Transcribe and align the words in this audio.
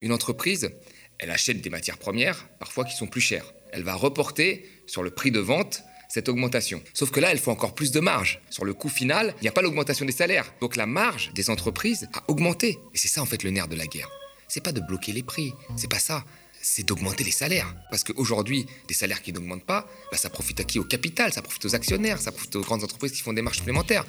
Une 0.00 0.12
entreprise, 0.12 0.70
elle 1.18 1.30
achète 1.30 1.60
des 1.60 1.70
matières 1.70 1.98
premières, 1.98 2.48
parfois 2.60 2.84
qui 2.84 2.94
sont 2.94 3.08
plus 3.08 3.20
chères. 3.20 3.52
Elle 3.72 3.82
va 3.82 3.94
reporter 3.94 4.64
sur 4.86 5.02
le 5.02 5.10
prix 5.10 5.32
de 5.32 5.40
vente 5.40 5.82
cette 6.08 6.28
augmentation. 6.28 6.80
Sauf 6.94 7.10
que 7.10 7.18
là, 7.18 7.32
elle 7.32 7.38
faut 7.38 7.50
encore 7.50 7.74
plus 7.74 7.90
de 7.90 7.98
marge. 7.98 8.40
Sur 8.48 8.64
le 8.64 8.74
coût 8.74 8.88
final, 8.88 9.34
il 9.38 9.42
n'y 9.42 9.48
a 9.48 9.52
pas 9.52 9.60
l'augmentation 9.60 10.06
des 10.06 10.12
salaires. 10.12 10.54
Donc 10.60 10.76
la 10.76 10.86
marge 10.86 11.32
des 11.34 11.50
entreprises 11.50 12.08
a 12.14 12.22
augmenté. 12.28 12.78
Et 12.94 12.98
c'est 12.98 13.08
ça 13.08 13.22
en 13.22 13.26
fait 13.26 13.42
le 13.42 13.50
nerf 13.50 13.66
de 13.66 13.74
la 13.74 13.86
guerre. 13.86 14.08
C'est 14.46 14.62
pas 14.62 14.72
de 14.72 14.80
bloquer 14.80 15.12
les 15.12 15.24
prix, 15.24 15.52
c'est 15.76 15.90
pas 15.90 15.98
ça. 15.98 16.24
C'est 16.60 16.86
d'augmenter 16.86 17.24
les 17.24 17.30
salaires. 17.30 17.72
Parce 17.90 18.04
qu'aujourd'hui, 18.04 18.66
des 18.88 18.94
salaires 18.94 19.22
qui 19.22 19.32
n'augmentent 19.32 19.64
pas, 19.64 19.86
bah, 20.10 20.18
ça 20.18 20.28
profite 20.28 20.60
à 20.60 20.64
qui? 20.64 20.78
Au 20.78 20.84
capital, 20.84 21.32
ça 21.32 21.42
profite 21.42 21.64
aux 21.64 21.74
actionnaires, 21.74 22.20
ça 22.20 22.32
profite 22.32 22.56
aux 22.56 22.62
grandes 22.62 22.84
entreprises 22.84 23.12
qui 23.12 23.22
font 23.22 23.32
des 23.32 23.42
marges 23.42 23.58
supplémentaires. 23.58 24.04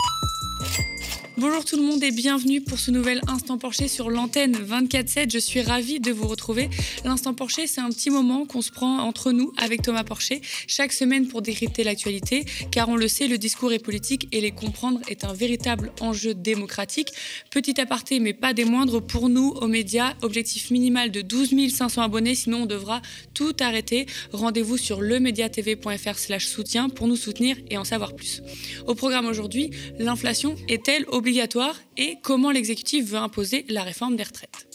Bonjour 1.40 1.64
tout 1.64 1.78
le 1.78 1.84
monde 1.84 2.04
et 2.04 2.12
bienvenue 2.12 2.60
pour 2.60 2.80
ce 2.80 2.92
nouvel 2.92 3.22
Instant 3.28 3.58
Porcher 3.58 3.88
sur 3.88 4.10
l'antenne 4.10 4.58
24-7. 4.58 5.32
Je 5.32 5.38
suis 5.40 5.62
ravie 5.62 6.02
de 6.02 6.12
vous 6.12 6.28
retrouver. 6.28 6.70
L'Instant 7.06 7.34
Porcher, 7.34 7.66
c'est 7.66 7.80
un 7.80 7.90
petit 7.92 8.10
moment 8.10 8.46
qu'on 8.46 8.62
se 8.62 8.71
prend 8.71 8.98
entre 8.98 9.32
nous 9.32 9.54
avec 9.56 9.82
Thomas 9.82 10.04
Porcher 10.04 10.42
chaque 10.68 10.92
semaine 10.92 11.29
pour 11.29 11.42
décrypter 11.42 11.86
l'actualité, 11.86 12.43
car 12.71 12.90
on 12.90 12.98
le 12.98 13.07
sait, 13.07 13.29
le 13.29 13.38
discours 13.38 13.71
est 13.71 13.79
politique 13.79 14.28
et 14.34 14.42
les 14.42 14.52
comprendre 14.52 15.00
est 15.07 15.24
un 15.24 15.32
véritable 15.32 15.93
enjeu 16.02 16.34
démocratique. 16.34 17.14
Petit 17.52 17.79
aparté, 17.79 18.20
mais 18.20 18.34
pas 18.34 18.54
des 18.54 18.66
moindres, 18.66 19.02
pour 19.02 19.29
nous, 19.29 19.52
aux 19.62 19.68
médias, 19.68 20.16
objectif 20.21 20.71
minimal 20.71 21.10
de 21.10 21.21
12 21.21 21.71
500 21.74 22.02
abonnés, 22.02 22.36
sinon 22.39 22.64
on 22.64 22.66
devra 22.66 23.02
tout 23.34 23.56
arrêter. 23.60 24.06
Rendez-vous 24.34 24.78
sur 24.78 25.02
lemediatv.fr 25.02 26.18
slash 26.18 26.48
soutien 26.48 26.89
pour 26.89 27.07
nous 27.07 27.15
soutenir 27.15 27.56
et 27.70 27.78
en 27.78 27.84
savoir 27.84 28.15
plus. 28.15 28.42
Au 28.88 28.96
programme 28.96 29.28
aujourd'hui, 29.28 29.71
l'inflation 30.00 30.56
est-elle 30.68 31.06
obligatoire 31.07 31.20
obligatoire 31.29 31.75
et 31.98 32.17
comment 32.23 32.50
l'exécutif 32.50 33.06
veut 33.06 33.17
imposer 33.17 33.66
la 33.70 33.84
réforme 33.84 34.16
des 34.16 34.23
retraites? 34.23 34.69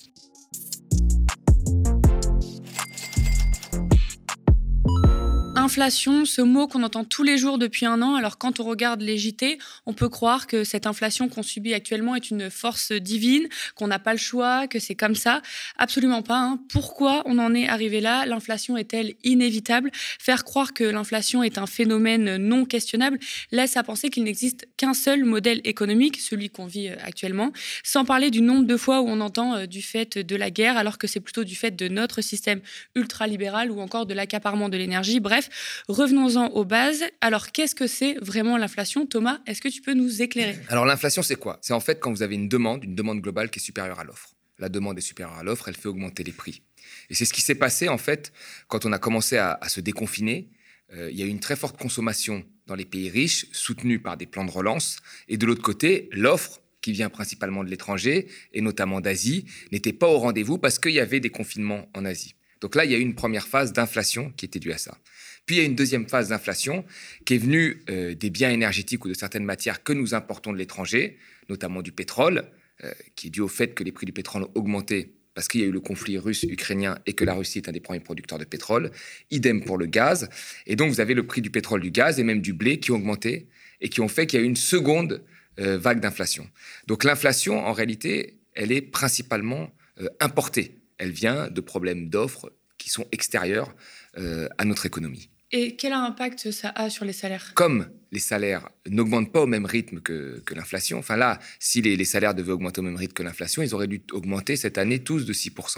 Inflation, 5.65 6.27
ce 6.27 6.43
mot 6.43 6.69
qu'on 6.69 6.83
entend 6.83 7.05
tous 7.05 7.23
les 7.23 7.39
jours 7.39 7.57
depuis 7.57 7.87
un 7.87 8.03
an. 8.03 8.17
Alors 8.17 8.37
quand 8.37 8.61
on 8.61 8.65
regarde 8.65 9.01
les 9.01 9.17
JT, 9.17 9.59
on 9.87 9.95
peut 9.95 10.11
croire 10.11 10.47
que 10.47 10.63
cette 10.63 10.87
inflation 10.87 11.31
qu'on 11.31 11.43
subit 11.43 11.73
actuellement 11.73 12.15
est 12.15 12.31
une 12.31 12.51
force 12.51 12.93
divine, 12.93 13.49
qu'on 13.75 13.87
n'a 13.87 13.99
pas 13.99 14.13
le 14.13 14.19
choix, 14.19 14.69
que 14.69 14.79
c'est 14.79 14.95
comme 14.95 15.15
ça. 15.15 15.41
Absolument 15.79 16.21
pas. 16.21 16.39
Hein. 16.39 16.61
Pourquoi 16.69 17.23
on 17.25 17.39
en 17.39 17.55
est 17.55 17.67
arrivé 17.67 18.03
là? 18.03 18.27
L'inflation 18.27 18.77
est-elle 18.77 19.15
inévitable? 19.25 19.91
Faire 19.95 20.45
croire 20.45 20.75
que 20.75 20.85
l'inflation 20.85 21.43
est 21.43 21.57
un 21.57 21.67
phénomène 21.67 22.37
non 22.37 22.67
questionnable 22.67 23.19
laisse 23.51 23.79
à 23.79 23.83
penser 23.83 24.11
qu'il 24.11 24.25
n'existe 24.25 24.69
qu'un 24.77 24.93
seul 24.93 25.25
modèle 25.25 25.63
économique, 25.65 26.21
celui 26.21 26.51
qu'on 26.51 26.67
vit 26.67 26.89
euh, 26.89 26.97
actuellement, 27.03 27.53
sans 27.83 28.05
parler 28.05 28.31
du 28.31 28.43
nombre 28.43 28.67
de 28.67 28.77
fois 28.77 29.01
où 29.01 29.09
on 29.09 29.21
entend 29.23 29.55
euh, 29.55 29.65
du 29.65 29.81
fait 29.81 30.19
de 30.19 30.37
la 30.37 30.51
guerre, 30.51 30.77
alors 30.77 30.99
que 30.99 31.07
c'est 31.07 31.21
plutôt 31.21 31.43
du 31.43 31.57
fait 31.57 31.75
de 31.75 31.89
notre 31.89 32.21
système 32.21 32.61
ultralibéral 32.95 33.71
ou 33.71 33.81
encore 33.81 34.05
de 34.05 34.13
l'accaparement 34.13 34.69
de 34.69 34.77
l'énergie. 34.77 35.21
Bref, 35.21 35.49
Revenons-en 35.89 36.49
aux 36.49 36.65
bases. 36.65 37.05
Alors, 37.21 37.53
qu'est-ce 37.53 37.75
que 37.75 37.87
c'est 37.87 38.17
vraiment 38.21 38.57
l'inflation? 38.57 39.07
Thomas, 39.07 39.41
est-ce 39.47 39.61
que 39.61 39.69
tu 39.69 39.83
peux 39.83 39.95
nous 39.95 40.23
éclairer? 40.23 40.59
Alors, 40.69 40.85
l'inflation, 40.85 41.23
c'est 41.23 41.37
quoi? 41.37 41.59
C'est 41.63 41.73
en 41.73 41.81
fait 41.81 42.01
quand 42.01 42.11
vous 42.11 42.23
avez 42.23 42.35
une 42.35 42.49
demande, 42.49 42.85
une 42.85 42.95
demande 42.95 43.21
globale 43.21 43.51
qui 43.51 43.59
est 43.59 43.63
supérieure 43.63 44.01
à 44.01 44.05
l'offre. 44.05 44.35
La 44.59 44.69
demande 44.69 44.99
est 44.99 45.03
supérieure 45.03 45.37
à 45.37 45.43
l'offre, 45.43 45.69
elle 45.69 45.77
fait 45.77 45.89
augmenter 45.89 46.23
les 46.23 46.33
prix. 46.33 46.63
Et 47.11 47.15
c'est 47.15 47.25
ce 47.25 47.33
qui 47.33 47.41
s'est 47.41 47.55
passé, 47.55 47.89
en 47.89 47.99
fait, 47.99 48.33
quand 48.69 48.87
on 48.87 48.93
a 48.93 48.99
commencé 48.99 49.37
à, 49.37 49.59
se 49.69 49.81
déconfiner. 49.81 50.51
Euh, 50.93 51.11
il 51.11 51.19
y 51.19 51.23
a 51.23 51.27
eu 51.27 51.31
une 51.31 51.41
très 51.41 51.57
forte 51.57 51.77
consommation 51.77 52.45
dans 52.67 52.75
les 52.75 52.85
pays 52.85 53.11
riches, 53.11 53.47
soutenue 53.53 53.99
par 53.99 54.17
des 54.17 54.27
plans 54.27 54.45
de 54.45 54.51
relance. 54.51 54.99
Et 55.29 55.37
de 55.37 55.47
l'autre 55.47 55.63
côté, 55.63 56.09
l'offre 56.13 56.61
qui 56.81 56.93
vient 56.93 57.09
principalement 57.09 57.65
de 57.65 57.71
l'étranger, 57.71 58.29
et 58.53 58.61
notamment 58.61 59.01
d'Asie, 59.01 59.47
n'était 59.73 59.95
pas 59.95 60.07
au 60.07 60.19
rendez-vous 60.19 60.59
parce 60.59 60.79
qu'il 60.79 60.93
y 60.93 61.01
avait 61.01 61.21
des 61.21 61.31
confinements 61.31 61.89
en 61.95 62.05
Asie. 62.05 62.35
Donc 62.61 62.75
là, 62.75 62.85
il 62.85 62.91
y 62.91 62.95
a 62.95 62.99
eu 62.99 63.03
une 63.03 63.15
première 63.15 63.47
phase 63.47 63.73
d'inflation 63.73 64.31
qui 64.37 64.45
était 64.45 64.59
due 64.59 64.73
à 64.73 64.79
ça. 64.79 64.97
Puis 65.47 65.57
il 65.57 65.59
y 65.59 65.63
a 65.63 65.65
une 65.65 65.75
deuxième 65.75 66.09
phase 66.09 66.29
d'inflation 66.29 66.85
qui 67.25 67.35
est 67.35 67.39
venue 67.39 67.83
euh, 67.91 68.15
des 68.15 68.31
biens 68.31 68.51
énergétiques 68.51 69.05
ou 69.05 69.09
de 69.09 69.15
certaines 69.15 69.45
matières 69.45 69.83
que 69.83 69.93
nous 69.93 70.15
importons 70.15 70.53
de 70.53 70.59
l'étranger, 70.59 71.19
notamment 71.49 71.83
du 71.83 71.93
pétrole, 71.93 72.45
euh, 72.83 72.93
qui 73.15 73.27
est 73.27 73.31
dû 73.31 73.41
au 73.41 73.49
fait 73.49 73.75
que 73.75 73.85
les 73.85 73.93
prix 73.93 74.07
du 74.07 74.13
pétrole 74.13 74.45
ont 74.45 74.51
augmenté 74.55 75.15
parce 75.35 75.49
qu'il 75.49 75.61
y 75.61 75.65
a 75.65 75.67
eu 75.67 75.73
le 75.73 75.81
conflit 75.81 76.17
russe-ukrainien 76.17 76.97
et 77.07 77.13
que 77.13 77.25
la 77.25 77.35
Russie 77.35 77.59
est 77.59 77.69
un 77.69 77.73
des 77.73 77.81
premiers 77.81 78.01
producteurs 78.01 78.39
de 78.39 78.45
pétrole. 78.45 78.93
Idem 79.33 79.65
pour 79.65 79.79
le 79.79 79.87
gaz. 79.87 80.29
Et 80.67 80.77
donc 80.77 80.91
vous 80.91 81.01
avez 81.01 81.13
le 81.13 81.27
prix 81.27 81.43
du 81.43 81.51
pétrole, 81.51 81.81
du 81.81 81.91
gaz 81.91 82.21
et 82.21 82.23
même 82.23 82.41
du 82.41 82.53
blé 82.53 82.79
qui 82.79 82.93
ont 82.93 82.97
augmenté 82.97 83.49
et 83.81 83.89
qui 83.89 84.01
ont 84.01 84.09
fait 84.09 84.27
qu'il 84.27 84.39
y 84.39 84.43
a 84.43 84.45
eu 84.45 84.49
une 84.49 84.57
seconde 84.57 85.25
euh, 85.59 85.77
vague 85.77 86.01
d'inflation. 86.01 86.49
Donc 86.87 87.03
l'inflation, 87.03 87.59
en 87.59 87.73
réalité, 87.73 88.39
elle 88.55 88.73
est 88.73 88.83
principalement 88.83 89.75
importée. 90.21 90.79
Elle 90.99 91.11
vient 91.11 91.49
de 91.51 91.61
problèmes 91.61 92.09
d'offres 92.09 92.53
qui 92.79 92.89
sont 92.89 93.07
extérieurs 93.13 93.75
à 94.17 94.65
notre 94.65 94.87
économie. 94.87 95.29
Et 95.57 95.77
quel 95.77 95.93
impact 95.93 96.51
ça 96.51 96.71
a 96.75 96.91
sur 96.91 97.05
les 97.05 97.13
salaires? 97.13 97.53
Comme 97.55 97.89
les 98.11 98.19
salaires 98.19 98.69
n'augmentent 98.89 99.33
pas 99.33 99.41
au 99.41 99.47
même 99.47 99.67
rythme 99.67 100.01
que, 100.01 100.43
l'inflation, 100.53 100.99
enfin 100.99 101.17
là, 101.17 101.39
si 101.61 101.81
les, 101.81 102.05
salaires 102.05 102.35
devaient 102.35 102.51
augmenter 102.51 102.81
au 102.81 102.83
même 102.83 102.97
rythme 102.97 103.13
que 103.13 103.23
l'inflation, 103.23 103.63
ils 103.63 103.73
auraient 103.73 103.87
dû 103.87 104.03
augmenter 104.11 104.57
cette 104.57 104.79
année 104.79 104.99
tous 104.99 105.25
de 105.25 105.33
6%. 105.33 105.77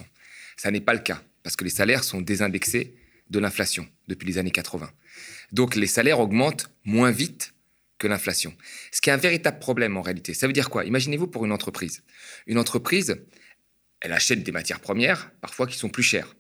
Ça 0.57 0.71
n'est 0.71 0.81
pas 0.81 0.95
le 0.95 1.01
cas, 1.01 1.21
parce 1.43 1.57
que 1.57 1.65
les 1.65 1.71
salaires 1.71 2.05
sont 2.05 2.23
désindexés 2.23 2.95
de 3.29 3.39
l'inflation 3.39 3.87
depuis 4.09 4.27
les 4.27 4.39
années 4.39 4.51
80. 4.51 4.91
Donc 5.53 5.77
les 5.77 5.87
salaires 5.87 6.21
augmentent 6.21 6.71
moins 6.87 7.11
vite 7.11 7.53
que 7.99 8.07
l'inflation. 8.07 8.55
Ce 8.93 9.03
qui 9.03 9.11
est 9.11 9.13
un 9.13 9.19
véritable 9.19 9.59
problème 9.59 9.99
en 9.99 10.03
réalité. 10.03 10.33
Ça 10.33 10.47
veut 10.47 10.55
dire 10.55 10.71
quoi? 10.71 10.87
Imaginez-vous 10.87 11.27
pour 11.27 11.45
une 11.45 11.53
entreprise. 11.53 12.03
Une 12.47 12.57
entreprise, 12.57 13.23
elle 14.01 14.15
achète 14.15 14.43
des 14.43 14.53
matières 14.53 14.81
premières, 14.81 15.33
parfois 15.43 15.67
qui 15.67 15.77
sont 15.77 15.91
plus 15.91 16.03
chères. 16.03 16.35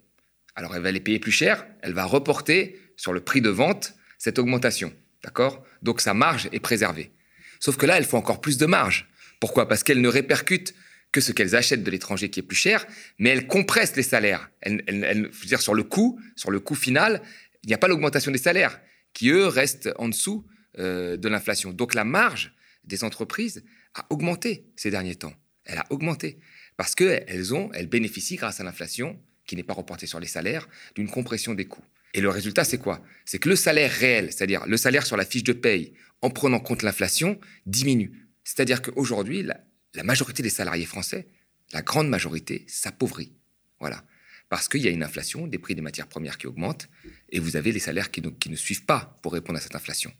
Alors 0.56 0.75
elle 0.75 0.83
va 0.83 0.91
les 0.91 1.00
payer 1.00 1.19
plus 1.19 1.33
cher, 1.33 1.67
elle 1.83 1.93
va 1.93 2.05
reporter 2.05 2.81
sur 2.97 3.12
le 3.12 3.21
prix 3.21 3.41
de 3.41 3.50
vente 3.50 3.94
cette 4.19 4.39
augmentation. 4.39 4.93
D'accord? 5.22 5.65
Donc 5.83 6.00
sa 6.00 6.15
marge 6.15 6.49
est 6.53 6.61
préservée. 6.61 7.12
Sauf 7.61 7.77
que 7.77 7.87
là, 7.87 7.97
elle 7.97 8.05
faut 8.05 8.17
encore 8.17 8.41
plus 8.41 8.59
de 8.59 8.66
marge. 8.66 9.09
Pourquoi? 9.41 9.69
Parce 9.69 9.83
qu'elle 9.83 10.00
ne 10.00 10.09
répercute 10.09 10.75
que 11.12 11.21
ce 11.21 11.33
qu'elles 11.33 11.56
achètent 11.56 11.84
de 11.84 11.91
l'étranger 11.91 12.31
qui 12.31 12.41
est 12.41 12.43
plus 12.43 12.56
cher, 12.56 12.87
mais 13.19 13.31
elle 13.31 13.47
compresse 13.47 13.97
les 13.97 14.03
salaires. 14.03 14.50
Elle, 14.61 14.83
elle, 14.87 15.31
dire, 15.45 15.61
sur 15.61 15.75
le 15.75 15.83
coût, 15.83 16.21
sur 16.34 16.50
le 16.50 16.61
coût 16.61 16.75
final, 16.75 17.22
il 17.65 17.69
n'y 17.69 17.75
a 17.75 17.78
pas 17.78 17.89
l'augmentation 17.89 18.31
des 18.31 18.39
salaires, 18.39 18.81
qui 19.12 19.31
eux 19.31 19.47
restent 19.47 19.91
en 19.99 20.09
dessous 20.09 20.47
euh, 20.78 21.16
de 21.16 21.28
l'inflation. 21.28 21.72
Donc 21.72 21.95
la 21.95 22.05
marge 22.05 22.55
des 22.84 23.03
entreprises 23.05 23.65
a 23.95 24.06
augmenté 24.11 24.66
ces 24.77 24.91
derniers 24.91 25.16
temps. 25.16 25.34
Elle 25.65 25.78
a 25.78 25.87
augmenté 25.91 26.39
parce 26.77 26.95
qu'elles 26.95 27.55
ont, 27.55 27.71
elles 27.72 27.89
bénéficient 27.89 28.37
grâce 28.37 28.61
à 28.61 28.65
l'inflation, 28.65 29.19
qui 29.47 29.57
n'est 29.57 29.62
pas 29.62 29.75
reportée 29.75 30.07
sur 30.07 30.21
les 30.21 30.27
salaires, 30.27 30.69
d'une 30.95 31.09
compression 31.09 31.55
des 31.55 31.67
coûts. 31.67 31.84
Et 32.15 32.21
le 32.21 32.29
résultat, 32.29 32.65
c'est 32.65 32.79
quoi? 32.79 33.03
C'est 33.25 33.39
que 33.39 33.49
le 33.49 33.57
salaire 33.57 33.93
réel, 33.93 34.33
c'est-à-dire 34.33 34.67
le 34.67 34.77
salaire 34.77 35.07
sur 35.07 35.17
la 35.17 35.25
fiche 35.25 35.45
de 35.45 35.53
paye, 35.53 35.93
en 36.23 36.31
prenant 36.31 36.61
compte 36.61 36.83
l'inflation, 36.83 37.39
diminue. 37.67 38.29
C'est-à-dire 38.45 38.81
qu'aujourd'hui, 38.83 39.43
la, 39.43 40.03
majorité 40.03 40.43
des 40.43 40.51
salariés 40.51 40.87
français, 40.87 41.29
la 41.73 41.83
grande 41.83 42.09
majorité, 42.09 42.65
s'appauvrit. 42.69 43.33
Voilà. 43.81 44.05
Parce 44.49 44.69
qu'il 44.69 44.83
y 44.83 44.89
a 44.89 44.91
une 44.91 45.03
inflation, 45.03 45.47
des 45.47 45.59
prix 45.59 45.75
des 45.75 45.83
matières 45.83 46.07
premières 46.07 46.39
qui 46.39 46.47
augmentent, 46.47 46.89
et 47.31 47.41
vous 47.41 47.57
avez 47.57 47.73
les 47.73 47.81
salaires 47.81 48.11
qui 48.11 48.23
ne 48.23 48.57
suivent 48.57 48.84
pas 48.84 49.19
pour 49.23 49.33
répondre 49.33 49.59
à 49.59 49.61
cette 49.61 49.75
inflation. 49.75 50.13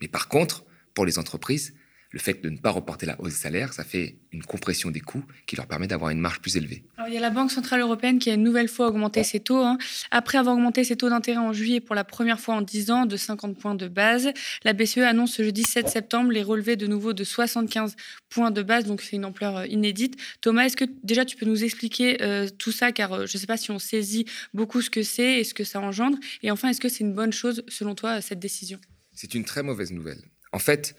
Mais 0.00 0.08
par 0.08 0.28
contre, 0.28 0.64
pour 0.94 1.04
les 1.04 1.18
entreprises, 1.18 1.74
le 2.14 2.20
fait 2.20 2.40
de 2.44 2.48
ne 2.48 2.56
pas 2.56 2.70
reporter 2.70 3.06
la 3.06 3.20
hausse 3.20 3.30
des 3.30 3.38
salaires, 3.38 3.72
ça 3.72 3.82
fait 3.82 4.18
une 4.30 4.44
compression 4.44 4.92
des 4.92 5.00
coûts 5.00 5.24
qui 5.46 5.56
leur 5.56 5.66
permet 5.66 5.88
d'avoir 5.88 6.12
une 6.12 6.20
marge 6.20 6.38
plus 6.38 6.56
élevée. 6.56 6.84
il 7.08 7.12
y 7.12 7.16
a 7.16 7.20
la 7.20 7.30
Banque 7.30 7.50
Centrale 7.50 7.80
Européenne 7.80 8.20
qui 8.20 8.30
a 8.30 8.34
une 8.34 8.44
nouvelle 8.44 8.68
fois 8.68 8.86
augmenté 8.86 9.24
ses 9.24 9.40
taux. 9.40 9.64
Hein. 9.64 9.78
Après 10.12 10.38
avoir 10.38 10.54
augmenté 10.54 10.84
ses 10.84 10.94
taux 10.94 11.08
d'intérêt 11.08 11.40
en 11.40 11.52
juillet 11.52 11.80
pour 11.80 11.96
la 11.96 12.04
première 12.04 12.38
fois 12.38 12.54
en 12.54 12.62
10 12.62 12.92
ans 12.92 13.06
de 13.06 13.16
50 13.16 13.58
points 13.58 13.74
de 13.74 13.88
base, 13.88 14.30
la 14.62 14.74
BCE 14.74 14.98
annonce 14.98 15.32
ce 15.32 15.42
jeudi 15.42 15.64
7 15.64 15.88
septembre 15.88 16.30
les 16.30 16.44
relevés 16.44 16.76
de 16.76 16.86
nouveau 16.86 17.14
de 17.14 17.24
75 17.24 17.96
points 18.28 18.52
de 18.52 18.62
base, 18.62 18.84
donc 18.84 19.02
c'est 19.02 19.16
une 19.16 19.24
ampleur 19.24 19.56
euh, 19.56 19.66
inédite. 19.66 20.14
Thomas, 20.40 20.66
est-ce 20.66 20.76
que 20.76 20.84
déjà 21.02 21.24
tu 21.24 21.34
peux 21.34 21.46
nous 21.46 21.64
expliquer 21.64 22.22
euh, 22.22 22.48
tout 22.48 22.70
ça, 22.70 22.92
car 22.92 23.12
euh, 23.12 23.26
je 23.26 23.36
ne 23.36 23.40
sais 23.40 23.48
pas 23.48 23.56
si 23.56 23.72
on 23.72 23.80
saisit 23.80 24.24
beaucoup 24.52 24.82
ce 24.82 24.90
que 24.90 25.02
c'est 25.02 25.40
et 25.40 25.44
ce 25.44 25.52
que 25.52 25.64
ça 25.64 25.80
engendre. 25.80 26.16
Et 26.44 26.52
enfin, 26.52 26.68
est-ce 26.68 26.80
que 26.80 26.88
c'est 26.88 27.02
une 27.02 27.14
bonne 27.14 27.32
chose, 27.32 27.64
selon 27.66 27.96
toi, 27.96 28.20
cette 28.20 28.38
décision? 28.38 28.78
C'est 29.12 29.34
une 29.34 29.44
très 29.44 29.64
mauvaise 29.64 29.90
nouvelle. 29.90 30.22
En 30.52 30.60
fait, 30.60 30.94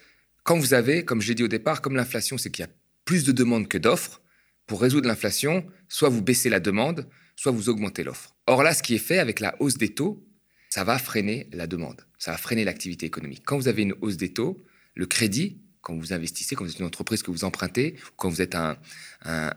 quand 0.46 0.56
vous 0.56 0.74
avez, 0.74 1.04
comme 1.04 1.20
je 1.20 1.28
l'ai 1.28 1.34
dit 1.34 1.42
au 1.42 1.48
départ, 1.48 1.82
comme 1.82 1.96
l'inflation, 1.96 2.38
c'est 2.38 2.50
qu'il 2.50 2.64
y 2.64 2.68
a 2.68 2.70
plus 3.04 3.24
de 3.24 3.32
demandes 3.32 3.66
que 3.66 3.78
d'offres, 3.78 4.22
pour 4.66 4.80
résoudre 4.80 5.08
l'inflation, 5.08 5.66
soit 5.88 6.08
vous 6.08 6.22
baissez 6.22 6.48
la 6.48 6.60
demande, 6.60 7.08
soit 7.34 7.50
vous 7.50 7.68
augmentez 7.68 8.04
l'offre. 8.04 8.36
Or 8.46 8.62
là, 8.62 8.72
ce 8.72 8.82
qui 8.82 8.94
est 8.94 8.98
fait 8.98 9.18
avec 9.18 9.40
la 9.40 9.60
hausse 9.60 9.76
des 9.76 9.92
taux, 9.92 10.24
ça 10.70 10.84
va 10.84 10.98
freiner 10.98 11.48
la 11.52 11.66
demande, 11.66 12.06
ça 12.18 12.30
va 12.30 12.38
freiner 12.38 12.64
l'activité 12.64 13.06
économique. 13.06 13.42
Quand 13.44 13.56
vous 13.56 13.66
avez 13.66 13.82
une 13.82 13.94
hausse 14.00 14.16
des 14.16 14.32
taux, 14.32 14.56
le 14.94 15.06
crédit, 15.06 15.60
quand 15.80 15.96
vous 15.96 16.12
investissez, 16.12 16.54
quand 16.54 16.64
vous 16.64 16.70
êtes 16.70 16.78
une 16.78 16.86
entreprise 16.86 17.24
que 17.24 17.32
vous 17.32 17.44
empruntez, 17.44 17.96
quand 18.16 18.28
vous 18.28 18.40
êtes 18.40 18.54
un, 18.54 18.76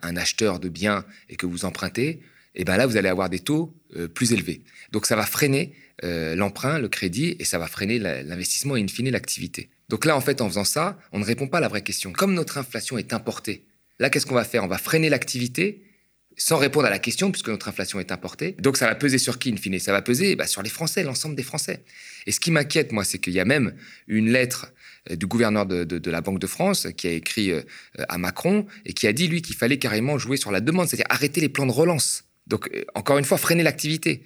acheteur 0.02 0.60
de 0.60 0.70
biens 0.70 1.06
et 1.30 1.36
que 1.36 1.46
vous 1.46 1.66
empruntez, 1.66 2.10
et 2.56 2.62
eh 2.62 2.64
ben 2.66 2.78
là, 2.78 2.88
vous 2.88 2.98
allez 2.98 3.10
avoir 3.10 3.30
des 3.30 3.40
taux 3.40 3.78
euh, 3.96 4.08
plus 4.08 4.34
élevés. 4.34 4.64
Donc 4.92 5.06
ça 5.06 5.16
va 5.16 5.28
freiner 5.28 5.76
euh, 6.04 6.36
l'emprunt, 6.36 6.80
le 6.80 6.90
crédit, 6.90 7.36
et 7.38 7.46
ça 7.46 7.60
va 7.60 7.68
freiner 7.68 8.00
l'investissement 8.00 8.76
et 8.76 8.82
in 8.82 8.88
fine 8.88 9.12
l'activité. 9.12 9.70
Donc 9.90 10.06
là, 10.06 10.16
en 10.16 10.22
fait, 10.22 10.42
en 10.42 10.48
faisant 10.48 10.64
ça, 10.64 10.98
on 11.12 11.20
ne 11.20 11.26
répond 11.26 11.48
pas 11.48 11.58
à 11.58 11.62
la 11.62 11.68
vraie 11.68 11.82
question. 11.82 12.14
Comme 12.14 12.34
notre 12.34 12.58
inflation 12.58 12.98
est 12.98 13.12
importée, 13.12 13.66
là, 14.00 14.10
qu'est-ce 14.10 14.26
qu'on 14.26 14.36
va 14.36 14.44
faire? 14.44 14.64
On 14.64 14.68
va 14.68 14.78
freiner 14.78 15.10
l'activité, 15.10 15.84
sans 16.38 16.58
répondre 16.58 16.86
à 16.86 16.90
la 16.90 17.00
question, 17.00 17.32
puisque 17.32 17.50
notre 17.50 17.68
inflation 17.68 18.00
est 18.00 18.12
importée. 18.12 18.56
Donc 18.60 18.78
ça 18.78 18.86
va 18.86 18.96
peser 18.96 19.18
sur 19.18 19.40
qui, 19.40 19.52
in 19.52 19.58
fine? 19.58 19.78
Ça 19.80 19.92
va 19.92 20.02
peser 20.02 20.36
bah, 20.36 20.48
sur 20.48 20.62
les 20.62 20.70
Français, 20.70 21.04
l'ensemble 21.04 21.36
des 21.36 21.44
Français. 21.44 21.84
Et 22.28 22.32
ce 22.32 22.40
qui 22.40 22.52
m'inquiète, 22.52 22.92
moi, 22.92 23.04
c'est 23.04 23.18
qu'il 23.18 23.34
y 23.34 23.40
a 23.40 23.46
même 23.46 23.74
une 24.08 24.32
lettre 24.32 24.72
euh, 25.10 25.16
du 25.16 25.26
gouverneur 25.26 25.66
de, 25.66 26.10
la 26.10 26.22
Banque 26.22 26.40
de 26.40 26.48
France 26.48 26.88
qui 26.96 27.08
a 27.08 27.12
écrit 27.12 27.52
euh, 27.52 27.62
à 28.08 28.18
Macron 28.18 28.68
et 28.86 28.94
qui 28.94 29.08
a 29.08 29.14
dit, 29.14 29.28
lui, 29.28 29.42
qu'il 29.42 29.56
fallait 29.56 29.80
carrément 29.80 30.18
jouer 30.20 30.38
sur 30.38 30.52
la 30.52 30.62
demande, 30.62 30.88
c'est-à-dire 30.88 31.08
arrêter 31.10 31.42
les 31.42 31.50
plans 31.50 31.66
de 31.66 31.72
relance. 31.72 32.26
Donc, 32.46 32.70
euh, 32.74 32.84
encore 32.94 33.18
une 33.18 33.26
fois, 33.26 33.38
freiner 33.38 33.64
l'activité. 33.64 34.24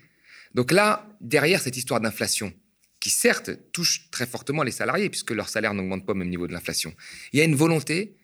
Donc 0.53 0.71
là, 0.71 1.07
derrière 1.21 1.61
cette 1.61 1.77
histoire 1.77 2.01
d'inflation, 2.01 2.53
qui 3.03 3.09
certes 3.09 3.51
touche 3.73 4.09
très 4.11 4.25
fortement 4.25 4.63
les 4.63 4.71
salariés, 4.71 5.09
puisque 5.09 5.31
leur 5.31 5.49
salaire 5.49 5.73
n'augmente 5.73 6.05
pas 6.05 6.13
au 6.13 6.15
même 6.15 6.29
niveau 6.29 6.47
de 6.47 6.53
l'inflation, 6.53 6.93
il 7.33 7.39
y 7.39 7.41
a 7.41 7.43
une 7.43 7.53
volonté 7.53 8.15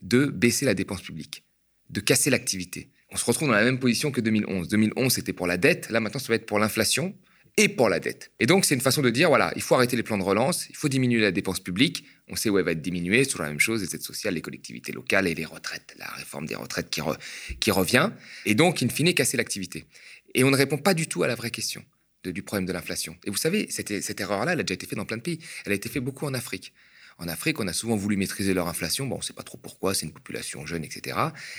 de 0.00 0.26
baisser 0.26 0.64
la 0.64 0.74
dépense 0.74 1.02
publique, 1.02 1.42
de 1.90 1.98
casser 1.98 2.30
l'activité. 2.30 2.88
On 3.10 3.16
se 3.16 3.24
retrouve 3.24 3.48
dans 3.48 3.54
la 3.54 3.64
même 3.64 3.80
position 3.80 4.12
que 4.12 4.20
2011. 4.20 4.68
2011, 4.68 5.12
c'était 5.12 5.32
pour 5.32 5.48
la 5.48 5.56
dette, 5.56 5.90
là 5.90 5.98
maintenant, 5.98 6.20
ça 6.20 6.28
va 6.28 6.36
être 6.36 6.46
pour 6.46 6.60
l'inflation 6.60 7.16
et 7.56 7.68
pour 7.68 7.88
la 7.88 7.98
dette. 7.98 8.30
Et 8.38 8.46
donc, 8.46 8.64
c'est 8.64 8.76
une 8.76 8.80
façon 8.80 9.02
de 9.02 9.10
dire, 9.10 9.28
voilà, 9.28 9.52
il 9.56 9.62
faut 9.62 9.74
arrêter 9.74 9.96
les 9.96 10.04
plans 10.04 10.18
de 10.18 10.22
relance, 10.22 10.68
il 10.70 10.76
faut 10.76 10.88
diminuer 10.88 11.20
la 11.20 11.32
dépense 11.32 11.58
publique. 11.58 12.04
On 12.28 12.36
sait 12.36 12.48
où 12.48 12.60
elle 12.60 12.64
va 12.64 12.70
être 12.70 12.80
diminuée, 12.80 13.26
toujours 13.26 13.42
la 13.42 13.48
même 13.48 13.58
chose, 13.58 13.82
les 13.82 13.92
aides 13.92 14.02
sociales, 14.02 14.34
les 14.34 14.40
collectivités 14.40 14.92
locales 14.92 15.26
et 15.26 15.34
les 15.34 15.46
retraites, 15.46 15.96
la 15.98 16.06
réforme 16.10 16.46
des 16.46 16.54
retraites 16.54 16.90
qui, 16.90 17.00
qui 17.58 17.72
revient. 17.72 18.12
Et 18.46 18.54
donc, 18.54 18.84
in 18.84 18.88
fine, 18.88 19.12
casser 19.14 19.36
l'activité. 19.36 19.84
Et 20.36 20.44
on 20.44 20.50
ne 20.52 20.56
répond 20.56 20.78
pas 20.78 20.94
du 20.94 21.08
tout 21.08 21.24
à 21.24 21.26
la 21.26 21.34
vraie 21.34 21.50
question 21.50 21.84
du 22.24 22.42
problème 22.42 22.66
de 22.66 22.72
l'inflation. 22.72 23.16
Et 23.24 23.30
vous 23.30 23.36
savez, 23.36 23.68
cette, 23.70 24.02
cette 24.02 24.20
erreur-là, 24.20 24.52
elle 24.52 24.60
a 24.60 24.62
déjà 24.62 24.74
été 24.74 24.86
faite 24.86 24.98
dans 24.98 25.04
plein 25.04 25.16
de 25.16 25.22
pays. 25.22 25.38
Elle 25.64 25.72
a 25.72 25.74
été 25.74 25.88
faite 25.88 26.02
beaucoup 26.02 26.26
en 26.26 26.34
Afrique. 26.34 26.72
En 27.18 27.28
Afrique, 27.28 27.58
on 27.58 27.66
a 27.66 27.72
souvent 27.72 27.96
voulu 27.96 28.16
maîtriser 28.16 28.54
leur 28.54 28.68
inflation. 28.68 29.06
Bon, 29.06 29.16
on 29.16 29.18
ne 29.18 29.24
sait 29.24 29.32
pas 29.32 29.42
trop 29.42 29.58
pourquoi, 29.58 29.94
c'est 29.94 30.06
une 30.06 30.12
population 30.12 30.66
jeune, 30.66 30.84
etc. 30.84 31.16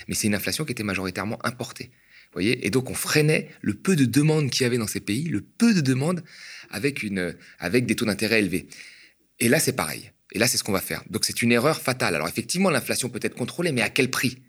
Mais 0.07 0.15
c'est 0.15 0.27
une 0.27 0.35
inflation 0.35 0.65
qui 0.65 0.71
était 0.71 0.83
majoritairement 0.83 1.39
importée 1.45 1.91
voyez? 2.33 2.65
Et 2.65 2.69
donc, 2.69 2.89
on 2.89 2.93
freinait 2.93 3.49
le 3.61 3.73
peu 3.73 3.95
de 3.95 4.05
demandes 4.05 4.49
qu'il 4.49 4.63
y 4.63 4.65
avait 4.65 4.77
dans 4.77 4.87
ces 4.87 4.99
pays, 4.99 5.23
le 5.23 5.41
peu 5.41 5.73
de 5.73 5.81
demandes 5.81 6.23
avec, 6.69 7.03
une, 7.03 7.35
avec 7.59 7.85
des 7.85 7.95
taux 7.95 8.05
d'intérêt 8.05 8.39
élevés. 8.39 8.67
Et 9.39 9.49
là, 9.49 9.59
c'est 9.59 9.73
pareil. 9.73 10.11
Et 10.31 10.39
là, 10.39 10.47
c'est 10.47 10.57
ce 10.57 10.63
qu'on 10.63 10.71
va 10.71 10.81
faire. 10.81 11.03
Donc, 11.09 11.25
c'est 11.25 11.41
une 11.41 11.51
erreur 11.51 11.81
fatale. 11.81 12.15
Alors, 12.15 12.27
effectivement, 12.27 12.69
l'inflation 12.69 13.09
peut 13.09 13.19
être 13.21 13.35
contrôlée, 13.35 13.71
mais 13.71 13.81
à 13.81 13.89
quel 13.89 14.11
prix? 14.11 14.41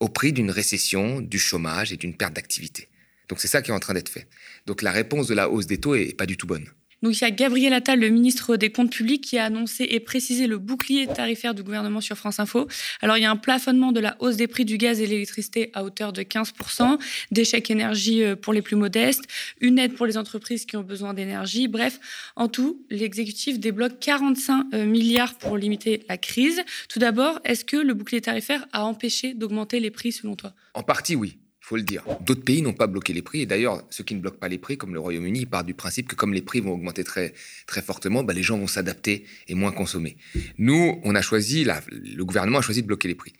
Au 0.00 0.08
prix 0.08 0.32
d'une 0.32 0.50
récession, 0.50 1.20
du 1.20 1.38
chômage 1.38 1.92
et 1.92 1.96
d'une 1.96 2.16
perte 2.16 2.34
d'activité. 2.34 2.88
Donc, 3.28 3.40
c'est 3.40 3.48
ça 3.48 3.62
qui 3.62 3.70
est 3.70 3.74
en 3.74 3.80
train 3.80 3.94
d'être 3.94 4.08
fait. 4.08 4.26
Donc, 4.66 4.82
la 4.82 4.92
réponse 4.92 5.26
de 5.26 5.34
la 5.34 5.48
hausse 5.50 5.66
des 5.66 5.78
taux 5.78 5.94
est 5.94 6.16
pas 6.16 6.26
du 6.26 6.36
tout 6.36 6.46
bonne. 6.46 6.68
Donc 7.04 7.20
il 7.20 7.20
y 7.20 7.24
a 7.24 7.30
Gabriel 7.30 7.74
Attal, 7.74 8.00
le 8.00 8.08
ministre 8.08 8.56
des 8.56 8.70
Comptes 8.70 8.90
publics, 8.90 9.22
qui 9.22 9.36
a 9.36 9.44
annoncé 9.44 9.86
et 9.90 10.00
précisé 10.00 10.46
le 10.46 10.56
bouclier 10.56 11.06
tarifaire 11.06 11.54
du 11.54 11.62
gouvernement 11.62 12.00
sur 12.00 12.16
France 12.16 12.40
Info. 12.40 12.66
Alors 13.02 13.18
il 13.18 13.22
y 13.22 13.26
a 13.26 13.30
un 13.30 13.36
plafonnement 13.36 13.92
de 13.92 14.00
la 14.00 14.16
hausse 14.20 14.36
des 14.36 14.46
prix 14.46 14.64
du 14.64 14.78
gaz 14.78 15.02
et 15.02 15.04
de 15.04 15.10
l'électricité 15.10 15.70
à 15.74 15.84
hauteur 15.84 16.14
de 16.14 16.22
15%, 16.22 16.98
des 17.30 17.44
chèques 17.44 17.70
énergie 17.70 18.22
euh, 18.22 18.36
pour 18.36 18.54
les 18.54 18.62
plus 18.62 18.76
modestes, 18.76 19.24
une 19.60 19.78
aide 19.78 19.94
pour 19.94 20.06
les 20.06 20.16
entreprises 20.16 20.64
qui 20.64 20.78
ont 20.78 20.82
besoin 20.82 21.12
d'énergie. 21.12 21.68
Bref, 21.68 22.00
en 22.36 22.48
tout, 22.48 22.82
l'exécutif 22.88 23.60
débloque 23.60 24.00
45 24.00 24.68
euh, 24.72 24.86
milliards 24.86 25.34
pour 25.34 25.58
limiter 25.58 26.06
la 26.08 26.16
crise. 26.16 26.62
Tout 26.88 27.00
d'abord, 27.00 27.38
est-ce 27.44 27.66
que 27.66 27.76
le 27.76 27.92
bouclier 27.92 28.22
tarifaire 28.22 28.66
a 28.72 28.86
empêché 28.86 29.34
d'augmenter 29.34 29.78
les 29.78 29.90
prix 29.90 30.12
selon 30.12 30.36
toi? 30.36 30.54
En 30.72 30.82
partie, 30.82 31.16
oui 31.16 31.36
faut 31.64 31.76
le 31.76 31.82
dire. 31.82 32.02
D'autres 32.20 32.44
pays 32.44 32.60
n'ont 32.60 32.74
pas 32.74 32.86
bloqué 32.86 33.14
les 33.14 33.22
prix. 33.22 33.40
Et 33.40 33.46
d'ailleurs, 33.46 33.82
ceux 33.88 34.04
qui 34.04 34.14
ne 34.14 34.20
bloquent 34.20 34.36
pas 34.36 34.48
les 34.48 34.58
prix, 34.58 34.76
comme 34.76 34.92
le 34.92 35.00
Royaume-Uni, 35.00 35.46
partent 35.46 35.66
du 35.66 35.72
principe 35.72 36.06
que 36.08 36.14
comme 36.14 36.34
les 36.34 36.42
prix 36.42 36.60
vont 36.60 36.72
augmenter 36.72 37.04
très, 37.04 37.32
très 37.66 37.80
fortement, 37.80 38.22
bah, 38.22 38.34
les 38.34 38.42
gens 38.42 38.58
vont 38.58 38.66
s'adapter 38.66 39.24
et 39.48 39.54
moins 39.54 39.72
consommer. 39.72 40.18
Nous, 40.58 41.00
on 41.02 41.14
a 41.14 41.22
choisi, 41.22 41.64
le 41.64 42.22
gouvernement 42.22 42.58
a 42.58 42.60
choisi 42.60 42.82
de 42.82 42.86
bloquer 42.86 43.08
les 43.08 43.14
prix. 43.14 43.32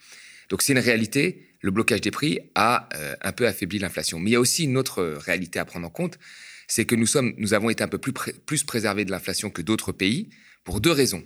Donc 0.49 0.63
c'est 0.63 0.73
une 0.73 0.79
réalité. 0.79 1.49
Le 1.61 1.69
blocage 1.69 2.01
des 2.01 2.09
prix 2.09 2.39
a 2.55 2.89
euh, 2.95 3.15
un 3.21 3.31
peu 3.31 3.45
affaibli 3.45 3.77
l'inflation. 3.77 4.17
Mais 4.17 4.31
il 4.31 4.33
y 4.33 4.37
a 4.37 4.39
aussi 4.39 4.63
une 4.63 4.77
autre 4.77 5.03
réalité 5.03 5.59
à 5.59 5.65
prendre 5.65 5.85
en 5.85 5.91
compte, 5.91 6.17
c'est 6.67 6.85
que 6.85 6.95
nous, 6.95 7.05
sommes, 7.05 7.35
nous 7.37 7.53
avons 7.53 7.69
été 7.69 7.83
un 7.83 7.87
peu 7.87 7.99
plus, 7.99 8.13
plus 8.13 8.63
préservés 8.63 9.05
de 9.05 9.11
l'inflation 9.11 9.51
que 9.51 9.61
d'autres 9.61 9.91
pays 9.91 10.29
pour 10.63 10.81
deux 10.81 10.91
raisons. 10.91 11.21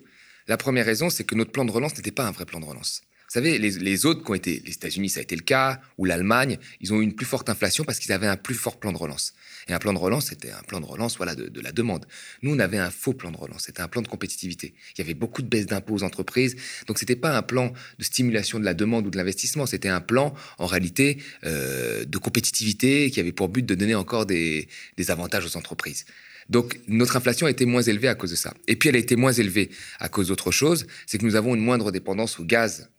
La 0.48 0.58
première 0.58 0.86
raison, 0.86 1.10
c'est 1.10 1.24
que 1.24 1.36
notre 1.36 1.52
plan 1.52 1.64
de 1.64 1.72
relance 1.72 1.96
n'était 1.96 2.12
pas 2.12 2.28
un 2.28 2.32
vrai 2.32 2.46
plan 2.46 2.60
de 2.60 2.66
relance. 2.66 3.04
Vous 3.30 3.34
savez, 3.34 3.60
les, 3.60 4.06
autres 4.08 4.24
qui 4.24 4.32
ont 4.32 4.34
été, 4.34 4.60
les 4.66 4.72
États-Unis, 4.72 5.10
ça 5.10 5.20
a 5.20 5.22
été 5.22 5.36
le 5.36 5.44
cas, 5.44 5.80
ou 6.00 6.06
l'Allemagne, 6.06 6.58
ils 6.82 6.92
ont 6.94 7.00
eu 7.00 7.04
une 7.04 7.14
plus 7.14 7.28
forte 7.28 7.48
inflation 7.48 7.84
parce 7.84 8.00
qu'ils 8.00 8.12
avaient 8.12 8.26
un 8.26 8.38
plus 8.38 8.56
fort 8.56 8.80
plan 8.80 8.92
de 8.92 8.98
relance. 8.98 9.36
Et 9.68 9.74
un 9.74 9.78
plan 9.78 9.94
de 9.94 10.00
relance, 10.00 10.30
c'était 10.30 10.50
un 10.50 10.64
plan 10.64 10.80
de 10.80 10.86
relance 10.88 11.18
voilà, 11.18 11.36
de, 11.36 11.62
la 11.62 11.72
demande. 11.72 12.08
Nous, 12.42 12.56
on 12.56 12.58
avait 12.58 12.80
un 12.80 12.90
faux 12.90 13.14
plan 13.14 13.30
de 13.30 13.38
relance, 13.38 13.66
c'était 13.66 13.82
un 13.82 13.88
plan 13.88 14.02
de 14.02 14.08
compétitivité. 14.08 14.74
Il 14.96 14.98
y 14.98 15.02
avait 15.04 15.14
beaucoup 15.14 15.44
de 15.44 15.48
baisses 15.48 15.68
d'impôts 15.68 15.94
aux 15.94 16.02
entreprises, 16.02 16.56
donc 16.88 16.98
c'était 16.98 17.16
pas 17.16 17.38
un 17.38 17.44
plan 17.44 17.72
de 18.00 18.04
stimulation 18.04 18.60
de 18.60 18.66
la 18.66 18.74
demande 18.74 19.06
ou 19.06 19.12
de 19.12 19.18
l'investissement, 19.18 19.68
c'était 19.68 19.90
un 19.90 20.02
plan, 20.02 20.34
en 20.58 20.66
réalité, 20.66 21.22
euh, 21.44 22.06
de 22.06 22.18
compétitivité 22.18 23.12
qui 23.12 23.20
avait 23.20 23.32
pour 23.32 23.48
but 23.50 23.64
de 23.64 23.76
donner 23.76 23.94
encore 23.94 24.26
des, 24.26 24.68
des 24.98 25.12
avantages 25.12 25.46
aux 25.46 25.56
entreprises. 25.56 26.06
Donc 26.50 26.80
notre 26.88 27.16
inflation 27.16 27.46
a 27.46 27.52
été 27.52 27.68
moins 27.68 27.84
élevée 27.84 28.08
à 28.08 28.16
cause 28.16 28.32
de 28.32 28.36
ça. 28.36 28.56
Et 28.68 28.76
puis 28.76 28.90
elle 28.90 28.96
a 28.96 29.00
été 29.00 29.16
moins 29.16 29.34
élevée 29.34 29.70
à 30.00 30.10
cause 30.10 30.30
d'autre 30.30 30.50
chose, 30.50 30.88
c'est 31.06 31.20
que 31.20 31.26
nous 31.26 31.36
avons 31.36 31.54
une 31.54 31.62
moindre 31.62 31.92
dépendance 31.92 32.40
au 32.40 32.44
gaz 32.44 32.90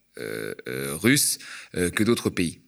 russe 0.96 1.38
euh, 1.74 1.90
que 1.90 2.02
d'autres 2.02 2.30
pays. 2.30 2.60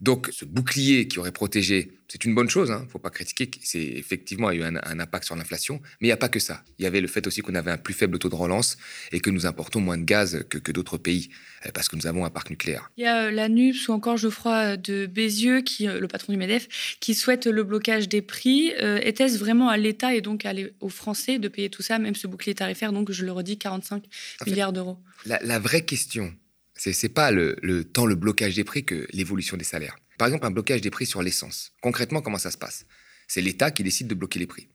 Donc, 0.00 0.28
ce 0.30 0.44
bouclier 0.44 1.08
qui 1.08 1.18
aurait 1.18 1.32
protégé, 1.32 1.92
c'est 2.08 2.24
une 2.26 2.34
bonne 2.34 2.50
chose, 2.50 2.68
il 2.68 2.72
hein, 2.72 2.82
ne 2.84 2.88
faut 2.88 2.98
pas 2.98 3.08
critiquer, 3.08 3.50
c'est 3.62 3.82
effectivement 3.82 4.48
a 4.48 4.54
eu 4.54 4.62
un, 4.62 4.76
impact 4.76 5.24
sur 5.24 5.36
l'inflation, 5.36 5.80
mais 6.00 6.08
il 6.08 6.10
n'y 6.10 6.12
a 6.12 6.18
pas 6.18 6.28
que 6.28 6.38
ça. 6.38 6.62
Il 6.78 6.82
y 6.82 6.86
avait 6.86 7.00
le 7.00 7.08
fait 7.08 7.26
aussi 7.26 7.40
qu'on 7.40 7.54
avait 7.54 7.70
un 7.70 7.78
plus 7.78 7.94
faible 7.94 8.18
taux 8.18 8.28
de 8.28 8.34
relance 8.34 8.76
et 9.10 9.20
que 9.20 9.30
nous 9.30 9.46
importons 9.46 9.80
moins 9.80 9.96
de 9.96 10.04
gaz 10.04 10.44
que, 10.50 10.70
d'autres 10.70 10.98
pays, 10.98 11.30
parce 11.72 11.88
que 11.88 11.96
nous 11.96 12.06
avons 12.06 12.26
un 12.26 12.30
parc 12.30 12.50
nucléaire. 12.50 12.90
Il 12.98 13.04
y 13.04 13.06
a 13.06 13.30
la 13.30 13.48
NUPS 13.48 13.88
ou 13.88 13.92
encore 13.92 14.18
Geoffroy 14.18 14.76
de 14.76 15.06
Bézieux, 15.06 15.62
qui, 15.62 15.86
le 15.86 16.06
patron 16.08 16.32
du 16.34 16.38
MEDEF, 16.38 16.96
qui 17.00 17.14
souhaite 17.14 17.46
le 17.46 17.64
blocage 17.64 18.08
des 18.08 18.20
prix. 18.20 18.72
Était-ce 19.00 19.38
vraiment 19.38 19.70
à 19.70 19.78
l'État 19.78 20.14
et 20.14 20.20
donc 20.20 20.46
aux 20.80 20.90
Français 20.90 21.38
de 21.38 21.48
payer 21.48 21.70
tout 21.70 21.82
ça, 21.82 21.98
même 21.98 22.14
ce 22.14 22.26
bouclier 22.26 22.54
tarifaire, 22.54 22.92
donc 22.92 23.10
je 23.10 23.24
le 23.24 23.32
redis, 23.32 23.56
45 23.56 24.04
milliards 24.46 24.74
d'euros? 24.74 24.98
La 25.24 25.58
vraie 25.58 25.84
question, 25.84 26.34
c'est 26.76 27.08
pas 27.08 27.30
le, 27.30 27.84
temps 27.84 28.06
le 28.06 28.14
blocage 28.14 28.54
des 28.54 28.64
prix 28.64 28.84
que 28.84 29.06
l'évolution 29.12 29.56
des 29.56 29.64
salaires. 29.64 29.96
Par 30.18 30.28
exemple, 30.28 30.46
un 30.46 30.50
blocage 30.50 30.80
des 30.80 30.90
prix 30.90 31.06
sur 31.06 31.22
l'essence. 31.22 31.72
Concrètement, 31.80 32.22
comment 32.22 32.38
ça 32.38 32.50
se 32.50 32.58
passe? 32.58 32.86
C'est 33.28 33.40
l'État 33.40 33.70
qui 33.70 33.82
décide 33.82 34.06
de 34.06 34.14
bloquer 34.14 34.38
les 34.38 34.46
prix. 34.46 34.68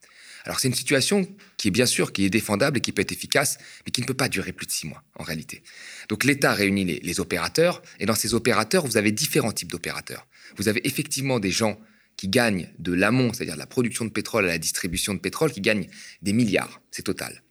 Alors 0.43 0.59
c'est 0.59 0.67
une 0.67 0.73
situation 0.73 1.27
qui 1.57 1.67
est 1.67 1.71
bien 1.71 1.85
sûr 1.85 2.11
qui 2.11 2.25
est 2.25 2.29
défendable 2.29 2.79
et 2.79 2.81
qui 2.81 2.91
peut 2.91 3.01
être 3.03 3.11
efficace, 3.11 3.57
mais 3.85 3.91
qui 3.91 4.01
ne 4.01 4.07
peut 4.07 4.15
pas 4.15 4.27
durer 4.27 4.53
plus 4.53 4.65
de 4.65 4.71
six 4.71 4.87
mois 4.87 5.03
en 5.15 5.23
réalité. 5.23 5.61
Donc 6.09 6.23
l'État 6.23 6.53
réunit 6.53 6.83
les, 6.83 6.99
les, 6.99 7.19
opérateurs 7.19 7.81
et 7.99 8.07
dans 8.07 8.15
ces 8.15 8.33
opérateurs, 8.33 8.85
vous 8.85 8.97
avez 8.97 9.11
différents 9.11 9.51
types 9.51 9.71
d'opérateurs. 9.71 10.27
Vous 10.57 10.67
avez 10.67 10.85
effectivement 10.87 11.39
des 11.39 11.51
gens 11.51 11.79
qui 12.17 12.27
gagnent 12.27 12.69
de 12.79 12.93
l'amont, 12.93 13.33
c'est-à-dire 13.33 13.53
de 13.53 13.59
la 13.59 13.67
production 13.67 14.05
de 14.05 14.09
pétrole 14.09 14.45
à 14.45 14.47
la 14.49 14.57
distribution 14.57 15.13
de 15.13 15.19
pétrole, 15.19 15.51
qui 15.51 15.61
gagnent 15.61 15.87
des 16.21 16.33
milliards, 16.33 16.81
c'est 16.91 17.03
total. 17.03 17.43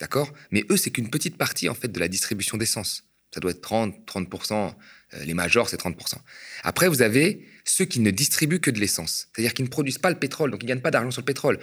D'accord? 0.00 0.32
Mais 0.50 0.64
eux, 0.70 0.76
c'est 0.76 0.90
qu'une 0.90 1.10
petite 1.10 1.36
partie 1.36 1.68
en 1.68 1.74
fait 1.74 1.88
de 1.88 2.00
la 2.00 2.08
distribution 2.08 2.56
d'essence. 2.56 3.04
Ça 3.34 3.40
doit 3.40 3.50
être 3.50 3.62
30, 3.62 4.06
30%. 4.06 4.74
Euh, 5.14 5.24
les 5.24 5.34
majors, 5.34 5.68
c'est 5.68 5.80
30%. 5.80 6.14
Après, 6.62 6.86
vous 6.86 7.02
avez 7.02 7.44
ceux 7.64 7.84
qui 7.84 7.98
ne 7.98 8.12
distribuent 8.12 8.60
que 8.60 8.70
de 8.70 8.78
l'essence. 8.78 9.26
C'est-à-dire 9.32 9.54
qu'ils 9.54 9.64
ne 9.64 9.70
produisent 9.70 9.98
pas 9.98 10.10
le 10.10 10.18
pétrole, 10.20 10.52
donc 10.52 10.62
ils 10.62 10.66
ne 10.66 10.68
gagnent 10.68 10.82
pas 10.82 10.92
d'argent 10.92 11.10
sur 11.10 11.22
le 11.22 11.26
pétrole. 11.26 11.58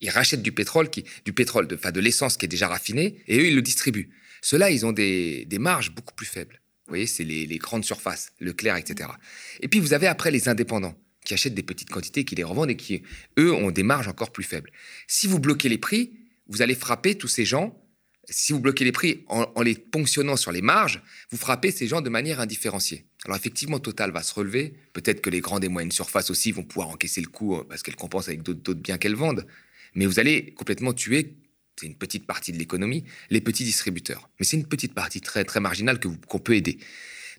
Ils 0.00 0.08
rachètent 0.08 0.40
du 0.40 0.52
pétrole, 0.52 0.88
qui, 0.88 1.04
du 1.26 1.34
pétrole, 1.34 1.66
de, 1.66 1.74
enfin 1.74 1.92
de 1.92 2.00
l'essence 2.00 2.38
qui 2.38 2.46
est 2.46 2.48
déjà 2.48 2.68
raffinée, 2.68 3.22
et 3.26 3.38
eux, 3.38 3.48
ils 3.48 3.54
le 3.54 3.60
distribuent. 3.60 4.08
Ceux-là, 4.40 4.70
ils 4.70 4.86
ont 4.86 4.92
des, 4.92 5.46
marges 5.58 5.94
beaucoup 5.94 6.14
plus 6.14 6.24
faibles. 6.24 6.62
Vous 6.86 6.92
voyez, 6.92 7.06
c'est 7.06 7.24
les, 7.24 7.58
grandes 7.58 7.84
surfaces, 7.84 8.32
le 8.38 8.54
clair, 8.54 8.76
etc. 8.76 9.10
Et 9.60 9.68
puis, 9.68 9.78
vous 9.78 9.92
avez 9.92 10.06
après 10.06 10.30
les 10.30 10.48
indépendants 10.48 10.96
qui 11.26 11.34
achètent 11.34 11.54
des 11.54 11.62
petites 11.62 11.90
quantités, 11.90 12.24
qui 12.24 12.34
les 12.34 12.44
revendent 12.44 12.70
et 12.70 12.76
qui, 12.76 13.02
eux, 13.38 13.52
ont 13.52 13.70
des 13.70 13.82
marges 13.82 14.08
encore 14.08 14.32
plus 14.32 14.42
faibles. 14.42 14.70
Si 15.06 15.26
vous 15.26 15.38
bloquez 15.38 15.68
les 15.68 15.76
prix, 15.76 16.14
vous 16.48 16.62
allez 16.62 16.74
frapper 16.74 17.14
tous 17.16 17.28
ces 17.28 17.44
gens 17.44 17.78
si 18.30 18.52
vous 18.52 18.60
bloquez 18.60 18.84
les 18.84 18.92
prix 18.92 19.24
en, 19.28 19.62
les 19.62 19.74
ponctionnant 19.74 20.36
sur 20.36 20.52
les 20.52 20.62
marges, 20.62 21.02
vous 21.30 21.36
frappez 21.36 21.70
ces 21.70 21.86
gens 21.86 22.00
de 22.00 22.08
manière 22.08 22.40
indifférenciée. 22.40 23.04
Alors 23.24 23.36
effectivement, 23.36 23.78
Total 23.78 24.10
va 24.12 24.22
se 24.22 24.32
relever. 24.32 24.74
Peut-être 24.92 25.20
que 25.20 25.30
les 25.30 25.40
grandes 25.40 25.64
et 25.64 25.68
moyennes 25.68 25.92
surfaces 25.92 26.30
aussi 26.30 26.52
vont 26.52 26.62
pouvoir 26.62 26.88
encaisser 26.88 27.20
le 27.20 27.26
coup 27.26 27.62
parce 27.68 27.82
qu'elles 27.82 27.96
compensent 27.96 28.28
avec 28.28 28.42
d'autres 28.42 28.74
biens 28.74 28.98
qu'elles 28.98 29.16
vendent. 29.16 29.46
Mais 29.94 30.06
vous 30.06 30.20
allez 30.20 30.54
complètement 30.54 30.92
tuer, 30.92 31.34
c'est 31.76 31.86
une 31.86 31.96
petite 31.96 32.26
partie 32.26 32.52
de 32.52 32.58
l'économie, 32.58 33.04
les 33.30 33.40
petits 33.40 33.64
distributeurs. 33.64 34.30
Mais 34.38 34.46
c'est 34.46 34.56
une 34.56 34.66
petite 34.66 34.94
partie 34.94 35.20
très, 35.20 35.44
très 35.44 35.60
marginale 35.60 35.98
qu'on 36.00 36.38
peut 36.38 36.54
aider. 36.54 36.78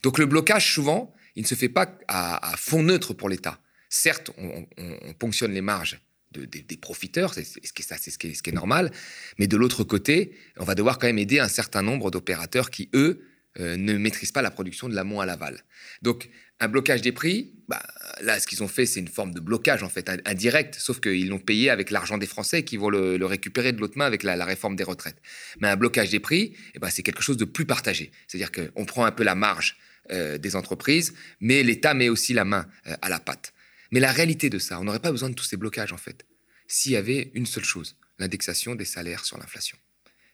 Donc 0.04 0.18
le 0.18 0.26
blocage, 0.26 0.74
souvent, 0.74 1.14
il 1.36 1.44
ne 1.44 1.48
se 1.48 1.56
fait 1.56 1.70
pas 1.70 1.98
à, 2.08 2.56
fond 2.58 2.84
neutre 2.84 3.14
pour 3.14 3.30
l'État. 3.30 3.60
Certes, 3.90 4.32
on 4.38 5.14
ponctionne 5.14 5.54
les 5.54 5.62
marges 5.62 6.00
des 6.32 6.78
profiteurs, 6.78 7.34
c'est 7.34 7.44
ce, 7.44 8.18
qui 8.18 8.28
est, 8.28 8.52
normal. 8.52 8.92
Mais 9.38 9.48
de 9.48 9.58
l'autre 9.58 9.84
côté, 9.84 10.36
on 10.58 10.64
va 10.64 10.76
devoir 10.76 10.98
quand 10.98 11.08
même 11.08 11.20
aider 11.20 11.40
un 11.40 11.48
certain 11.48 11.82
nombre 11.82 12.12
d'opérateurs 12.12 12.70
qui, 12.70 12.90
eux, 12.94 13.26
euh, 13.60 13.76
ne 13.76 13.98
maîtrisent 13.98 14.32
pas 14.32 14.42
la 14.42 14.52
production 14.52 14.88
de 14.88 14.96
l'amont 14.96 15.20
à 15.20 15.26
l'aval. 15.26 15.60
Donc, 16.02 16.30
un 16.62 16.68
blocage 16.68 17.02
des 17.02 17.12
prix, 17.12 17.54
bah, 17.68 17.82
là, 18.22 18.40
ce 18.40 18.48
qu'ils 18.48 18.64
ont 18.64 18.68
fait, 18.68 18.86
c'est 18.86 19.00
une 19.00 19.08
forme 19.08 19.34
de 19.34 19.40
blocage, 19.40 19.84
en 19.84 19.90
fait, 19.90 20.10
indirect, 20.26 20.76
sauf 20.76 21.02
qu'ils 21.02 21.28
l'ont 21.28 21.40
payé 21.40 21.70
avec 21.70 21.92
l'argent 21.92 22.18
des 22.18 22.28
Français 22.28 22.64
qui 22.64 22.78
vont 22.78 22.90
le, 22.90 23.18
récupérer 23.26 23.74
de 23.74 23.80
l'autre 23.82 23.98
main 23.98 24.06
avec 24.06 24.24
la, 24.24 24.46
réforme 24.46 24.76
des 24.76 24.84
retraites. 24.84 25.18
Mais 25.60 25.68
un 25.68 25.76
blocage 25.76 26.12
des 26.12 26.20
prix, 26.20 26.56
eh 26.76 26.80
ben, 26.80 26.90
c'est 26.90 27.04
quelque 27.04 27.24
chose 27.24 27.38
de 27.38 27.46
plus 27.46 27.66
partagé. 27.66 28.12
C'est-à-dire 28.28 28.52
qu'on 28.52 28.86
prend 28.86 29.06
un 29.06 29.12
peu 29.12 29.24
la 29.24 29.36
marge 29.36 29.76
euh, 30.12 30.38
des 30.38 30.56
entreprises, 30.56 31.14
mais 31.42 31.64
l'État 31.64 31.94
met 31.94 32.10
aussi 32.10 32.34
la 32.34 32.46
main 32.46 32.68
euh, 32.88 32.96
à 33.02 33.10
la 33.10 33.20
pâte. 33.20 33.54
Mais 33.92 34.00
la 34.00 34.12
réalité 34.12 34.50
de 34.50 34.60
ça, 34.60 34.80
on 34.80 34.86
n'aurait 34.86 35.00
pas 35.00 35.12
besoin 35.12 35.30
de 35.30 35.36
tous 35.36 35.44
ces 35.44 35.58
blocages, 35.58 35.94
en 35.94 35.98
fait, 35.98 36.26
s'il 36.68 36.94
y 36.94 36.96
avait 36.96 37.32
une 37.34 37.46
seule 37.46 37.66
chose, 37.66 37.98
l'indexation 38.20 38.76
des 38.76 38.86
salaires 38.86 39.26
sur 39.26 39.38
l'inflation. 39.38 39.78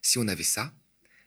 Si 0.01 0.17
on 0.19 0.27
avait 0.27 0.43
ça, 0.43 0.73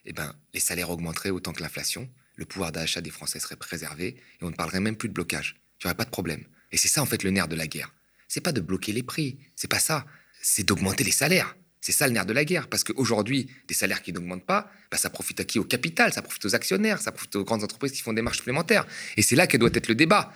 eh 0.04 0.12
ben, 0.12 0.34
les 0.54 0.60
salaires 0.60 0.90
augmenteraient 0.90 1.30
autant 1.30 1.52
que 1.52 1.62
l'inflation, 1.62 2.08
le 2.36 2.44
pouvoir 2.44 2.72
d'achat 2.72 3.00
des 3.00 3.10
Français 3.10 3.40
serait 3.40 3.56
préservé, 3.56 4.06
et 4.40 4.44
on 4.44 4.50
ne 4.50 4.54
parlerait 4.54 4.80
même 4.80 4.96
plus 4.96 5.08
de 5.08 5.14
blocage. 5.14 5.56
Il 5.80 5.86
n'y 5.86 5.88
aurait 5.88 5.96
pas 5.96 6.04
de 6.04 6.10
problème. 6.10 6.44
Et 6.72 6.76
c'est 6.76 6.88
ça, 6.88 7.02
en 7.02 7.06
fait, 7.06 7.22
le 7.22 7.30
nerf 7.30 7.48
de 7.48 7.56
la 7.56 7.66
guerre. 7.66 7.92
C'est 8.28 8.40
pas 8.40 8.52
de 8.52 8.60
bloquer 8.60 8.92
les 8.92 9.02
prix, 9.02 9.38
c'est 9.56 9.68
pas 9.68 9.80
ça. 9.80 10.06
C'est 10.40 10.62
d'augmenter 10.62 11.04
les 11.04 11.10
salaires. 11.10 11.56
C'est 11.80 11.92
ça 11.92 12.06
le 12.06 12.12
nerf 12.12 12.26
de 12.26 12.32
la 12.32 12.44
guerre. 12.44 12.68
Parce 12.68 12.84
qu'aujourd'hui, 12.84 13.50
des 13.66 13.74
salaires 13.74 14.02
qui 14.02 14.12
n'augmentent 14.12 14.46
pas, 14.46 14.70
bah, 14.90 14.98
ça 14.98 15.10
profite 15.10 15.40
à 15.40 15.44
qui? 15.44 15.58
Au 15.58 15.64
capital, 15.64 16.12
ça 16.12 16.22
profite 16.22 16.44
aux 16.44 16.54
actionnaires, 16.54 17.00
ça 17.00 17.10
profite 17.10 17.34
aux 17.36 17.44
grandes 17.44 17.64
entreprises 17.64 17.92
qui 17.92 18.02
font 18.02 18.12
des 18.12 18.22
marges 18.22 18.36
supplémentaires. 18.36 18.86
Et 19.16 19.22
c'est 19.22 19.36
là 19.36 19.46
que 19.46 19.56
doit 19.56 19.70
être 19.72 19.88
le 19.88 19.94
débat. 19.94 20.32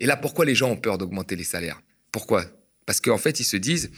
Et 0.00 0.06
là, 0.06 0.16
pourquoi 0.16 0.44
les 0.44 0.54
gens 0.54 0.70
ont 0.70 0.76
peur 0.76 0.98
d'augmenter 0.98 1.36
les 1.36 1.44
salaires? 1.44 1.80
Pourquoi? 2.10 2.44
Parce 2.86 3.00
qu'en 3.00 3.18
fait, 3.18 3.38
ils 3.38 3.44
se 3.44 3.56
disent 3.56 3.92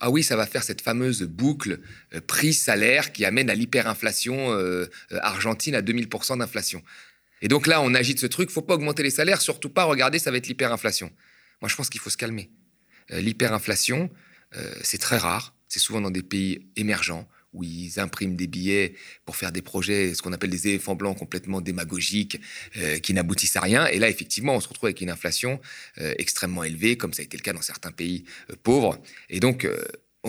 Ah 0.00 0.10
oui, 0.10 0.22
ça 0.22 0.36
va 0.36 0.46
faire 0.46 0.62
cette 0.62 0.80
fameuse 0.80 1.22
boucle 1.24 1.80
euh, 2.14 2.20
prix-salaire 2.20 3.12
qui 3.12 3.24
amène 3.24 3.50
à 3.50 3.54
l'hyperinflation 3.54 4.52
euh, 4.52 4.86
euh, 5.12 5.18
argentine 5.20 5.74
à 5.74 5.82
2000% 5.82 6.38
d'inflation. 6.38 6.82
Et 7.42 7.48
donc 7.48 7.66
là, 7.66 7.82
on 7.82 7.92
agite 7.94 8.18
ce 8.18 8.26
truc 8.26 8.50
faut 8.50 8.62
pas 8.62 8.74
augmenter 8.74 9.02
les 9.02 9.10
salaires, 9.10 9.40
surtout 9.40 9.68
pas, 9.68 9.84
regardez, 9.84 10.18
ça 10.18 10.30
va 10.30 10.38
être 10.38 10.46
l'hyperinflation. 10.46 11.10
Moi, 11.60 11.68
je 11.68 11.76
pense 11.76 11.90
qu'il 11.90 12.00
faut 12.00 12.10
se 12.10 12.16
calmer. 12.16 12.50
L'hyperinflation, 13.10 14.10
c'est 14.82 14.98
très 14.98 15.18
rare. 15.18 15.54
C'est 15.68 15.78
souvent 15.78 16.00
dans 16.00 16.10
des 16.10 16.22
pays 16.22 16.66
émergents 16.76 17.28
où 17.58 17.64
ils 17.64 17.98
impriment 17.98 18.36
des 18.36 18.46
billets 18.46 18.94
pour 19.24 19.36
faire 19.36 19.52
des 19.52 19.62
projets, 19.62 20.14
ce 20.14 20.22
qu'on 20.22 20.32
appelle 20.32 20.50
des 20.50 20.68
éléphants 20.68 20.94
blancs 20.94 21.18
complètement 21.18 21.60
démagogiques, 21.60 22.40
euh, 22.76 22.98
qui 22.98 23.12
n'aboutissent 23.12 23.56
à 23.56 23.60
rien. 23.60 23.86
Et 23.86 23.98
là, 23.98 24.08
effectivement, 24.08 24.54
on 24.54 24.60
se 24.60 24.68
retrouve 24.68 24.86
avec 24.86 25.00
une 25.00 25.10
inflation 25.10 25.60
euh, 25.98 26.14
extrêmement 26.18 26.64
élevée, 26.64 26.96
comme 26.96 27.12
ça 27.12 27.22
a 27.22 27.24
été 27.24 27.36
le 27.36 27.42
cas 27.42 27.52
dans 27.52 27.62
certains 27.62 27.92
pays 27.92 28.24
euh, 28.50 28.54
pauvres. 28.62 28.98
Et 29.28 29.40
donc, 29.40 29.66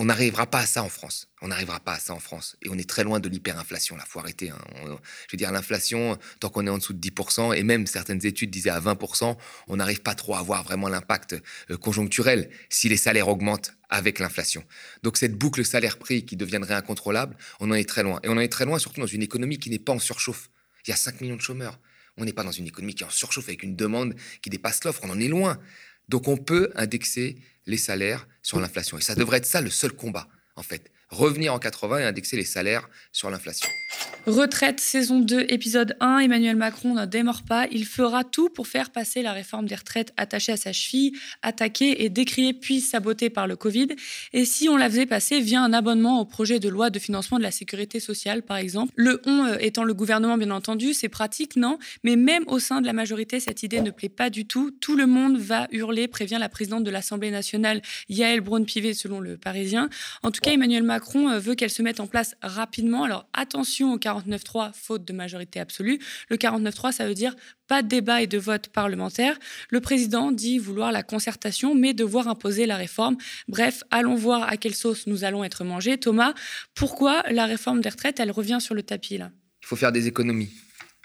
on 0.00 0.06
n'arrivera 0.06 0.46
pas 0.46 0.60
à 0.60 0.66
ça 0.66 0.82
en 0.82 0.88
France. 0.88 1.28
On 1.42 1.48
n'arrivera 1.48 1.78
pas 1.78 1.92
à 1.92 1.98
ça 1.98 2.14
en 2.14 2.20
France. 2.20 2.56
Et 2.62 2.70
on 2.70 2.78
est 2.78 2.88
très 2.88 3.04
loin 3.04 3.20
de 3.20 3.28
l'hyperinflation. 3.28 3.96
Là, 3.96 4.04
faut 4.08 4.18
arrêter. 4.18 4.48
Hein. 4.48 4.56
je 4.82 5.32
veux 5.32 5.36
dire, 5.36 5.52
l'inflation, 5.52 6.16
tant 6.40 6.48
qu'on 6.48 6.66
est 6.66 6.70
en 6.70 6.78
dessous 6.78 6.94
de 6.94 7.06
10%, 7.06 7.54
et 7.54 7.62
même 7.64 7.86
certaines 7.86 8.24
études 8.24 8.50
disaient 8.50 8.70
à 8.70 8.80
20%, 8.80 9.36
on 9.68 9.76
n'arrive 9.76 10.00
pas 10.00 10.14
trop 10.14 10.36
à 10.36 10.42
voir 10.42 10.64
vraiment 10.64 10.88
l'impact 10.88 11.36
euh, 11.70 11.76
conjoncturel 11.76 12.48
si 12.70 12.88
les 12.88 12.96
salaires 12.96 13.28
augmentent 13.28 13.74
avec 13.90 14.20
l'inflation. 14.20 14.64
Donc 15.02 15.18
cette 15.18 15.36
boucle 15.36 15.66
salaire-prix 15.66 16.24
qui 16.24 16.34
deviendrait 16.36 16.74
incontrôlable, 16.74 17.36
on 17.60 17.70
en 17.70 17.74
est 17.74 17.86
très 17.86 18.02
loin. 18.02 18.20
Et 18.22 18.30
on 18.30 18.32
en 18.32 18.40
est 18.40 18.48
très 18.48 18.64
loin 18.64 18.78
surtout 18.78 19.02
dans 19.02 19.06
une 19.06 19.22
économie 19.22 19.58
qui 19.58 19.68
n'est 19.68 19.78
pas 19.78 19.92
en 19.92 19.98
surchauffe. 19.98 20.48
Il 20.86 20.90
y 20.90 20.94
a 20.94 20.96
5 20.96 21.20
millions 21.20 21.36
de 21.36 21.42
chômeurs. 21.42 21.78
On 22.16 22.24
n'est 22.24 22.32
pas 22.32 22.42
dans 22.44 22.52
une 22.52 22.66
économie 22.66 22.94
qui 22.94 23.02
est 23.02 23.06
en 23.06 23.10
surchauffe 23.10 23.48
avec 23.48 23.62
une 23.62 23.76
demande 23.76 24.14
qui 24.40 24.48
dépasse 24.48 24.82
l'offre. 24.84 25.00
On 25.04 25.10
en 25.10 25.20
est 25.20 25.28
loin. 25.28 25.58
Donc 26.10 26.28
on 26.28 26.36
peut 26.36 26.70
indexer 26.74 27.36
les 27.66 27.76
salaires 27.76 28.26
sur 28.42 28.60
l'inflation. 28.60 28.98
Et 28.98 29.00
ça 29.00 29.14
devrait 29.14 29.38
être 29.38 29.46
ça 29.46 29.60
le 29.60 29.70
seul 29.70 29.92
combat, 29.92 30.28
en 30.56 30.62
fait 30.62 30.90
revenir 31.10 31.52
en 31.54 31.58
80 31.58 31.98
et 31.98 32.04
indexer 32.04 32.36
les 32.36 32.44
salaires 32.44 32.88
sur 33.12 33.30
l'inflation. 33.30 33.68
Retraite, 34.26 34.80
saison 34.80 35.20
2, 35.20 35.46
épisode 35.48 35.96
1. 36.00 36.18
Emmanuel 36.18 36.54
Macron 36.54 36.94
ne 36.94 37.06
démord 37.06 37.42
pas. 37.42 37.66
Il 37.72 37.86
fera 37.86 38.22
tout 38.22 38.50
pour 38.50 38.68
faire 38.68 38.90
passer 38.90 39.22
la 39.22 39.32
réforme 39.32 39.66
des 39.66 39.74
retraites 39.74 40.12
attachée 40.18 40.52
à 40.52 40.56
sa 40.56 40.72
cheville, 40.72 41.12
attaquée 41.42 42.04
et 42.04 42.10
décriée 42.10 42.52
puis 42.52 42.80
sabotée 42.80 43.30
par 43.30 43.46
le 43.46 43.56
Covid. 43.56 43.88
Et 44.34 44.44
si 44.44 44.68
on 44.68 44.76
la 44.76 44.90
faisait 44.90 45.06
passer 45.06 45.40
via 45.40 45.62
un 45.62 45.72
abonnement 45.72 46.20
au 46.20 46.26
projet 46.26 46.60
de 46.60 46.68
loi 46.68 46.90
de 46.90 46.98
financement 46.98 47.38
de 47.38 47.42
la 47.42 47.50
sécurité 47.50 47.98
sociale, 47.98 48.42
par 48.42 48.58
exemple? 48.58 48.92
Le 48.94 49.22
on 49.24 49.46
euh, 49.46 49.56
étant 49.58 49.84
le 49.84 49.94
gouvernement, 49.94 50.36
bien 50.36 50.50
entendu, 50.50 50.92
c'est 50.92 51.08
pratique, 51.08 51.56
non? 51.56 51.78
Mais 52.04 52.16
même 52.16 52.44
au 52.46 52.58
sein 52.58 52.82
de 52.82 52.86
la 52.86 52.92
majorité, 52.92 53.40
cette 53.40 53.62
idée 53.62 53.80
ne 53.80 53.90
plaît 53.90 54.10
pas 54.10 54.28
du 54.28 54.46
tout. 54.46 54.70
Tout 54.70 54.96
le 54.96 55.06
monde 55.06 55.38
va 55.38 55.66
hurler, 55.72 56.08
prévient 56.08 56.38
la 56.38 56.50
présidente 56.50 56.84
de 56.84 56.90
l'Assemblée 56.90 57.30
nationale, 57.30 57.80
Yael 58.10 58.42
Braun-Pivet, 58.42 58.94
selon 58.94 59.18
le 59.18 59.38
Parisien. 59.38 59.88
En 60.22 60.30
tout 60.30 60.40
cas, 60.40 60.52
Emmanuel 60.52 60.82
Macron 60.82 60.99
Macron 61.00 61.30
euh, 61.30 61.38
veut 61.38 61.54
qu'elle 61.54 61.70
se 61.70 61.80
mette 61.80 61.98
en 61.98 62.06
place 62.06 62.36
rapidement. 62.42 63.04
Alors 63.04 63.26
attention 63.32 63.94
au 63.94 63.96
49-3, 63.96 64.72
faute 64.74 65.02
de 65.06 65.14
majorité 65.14 65.58
absolue. 65.58 65.98
Le 66.28 66.36
49-3, 66.36 66.92
ça 66.92 67.06
veut 67.06 67.14
dire 67.14 67.34
pas 67.68 67.82
de 67.82 67.88
débat 67.88 68.20
et 68.20 68.26
de 68.26 68.36
vote 68.36 68.68
parlementaire. 68.68 69.38
Le 69.70 69.80
président 69.80 70.30
dit 70.30 70.58
vouloir 70.58 70.92
la 70.92 71.02
concertation, 71.02 71.74
mais 71.74 71.94
devoir 71.94 72.28
imposer 72.28 72.66
la 72.66 72.76
réforme. 72.76 73.16
Bref, 73.48 73.82
allons 73.90 74.14
voir 74.14 74.42
à 74.42 74.58
quelle 74.58 74.74
sauce 74.74 75.06
nous 75.06 75.24
allons 75.24 75.42
être 75.42 75.64
mangés. 75.64 75.96
Thomas, 75.96 76.34
pourquoi 76.74 77.22
la 77.30 77.46
réforme 77.46 77.80
des 77.80 77.88
retraites, 77.88 78.20
elle 78.20 78.30
revient 78.30 78.58
sur 78.60 78.74
le 78.74 78.82
tapis 78.82 79.16
là? 79.16 79.30
Il 79.62 79.66
faut 79.68 79.76
faire 79.76 79.92
des 79.92 80.06
économies. 80.06 80.50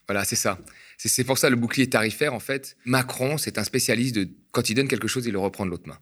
Voilà, 0.09 0.25
c'est 0.25 0.35
ça. 0.35 0.59
C'est 0.97 1.23
pour 1.23 1.37
ça 1.37 1.49
le 1.49 1.55
bouclier 1.55 1.89
tarifaire, 1.89 2.33
en 2.33 2.41
fait. 2.41 2.75
Macron, 2.83 3.37
c'est 3.37 3.57
un 3.57 3.63
spécialiste 3.63 4.15
de 4.15 4.29
quand 4.51 4.69
il 4.69 4.75
donne 4.75 4.89
quelque 4.89 5.07
chose, 5.07 5.25
il 5.25 5.31
le 5.31 5.39
reprend 5.39 5.65
de 5.65 5.71
l'autre 5.71 5.87
main 5.87 5.99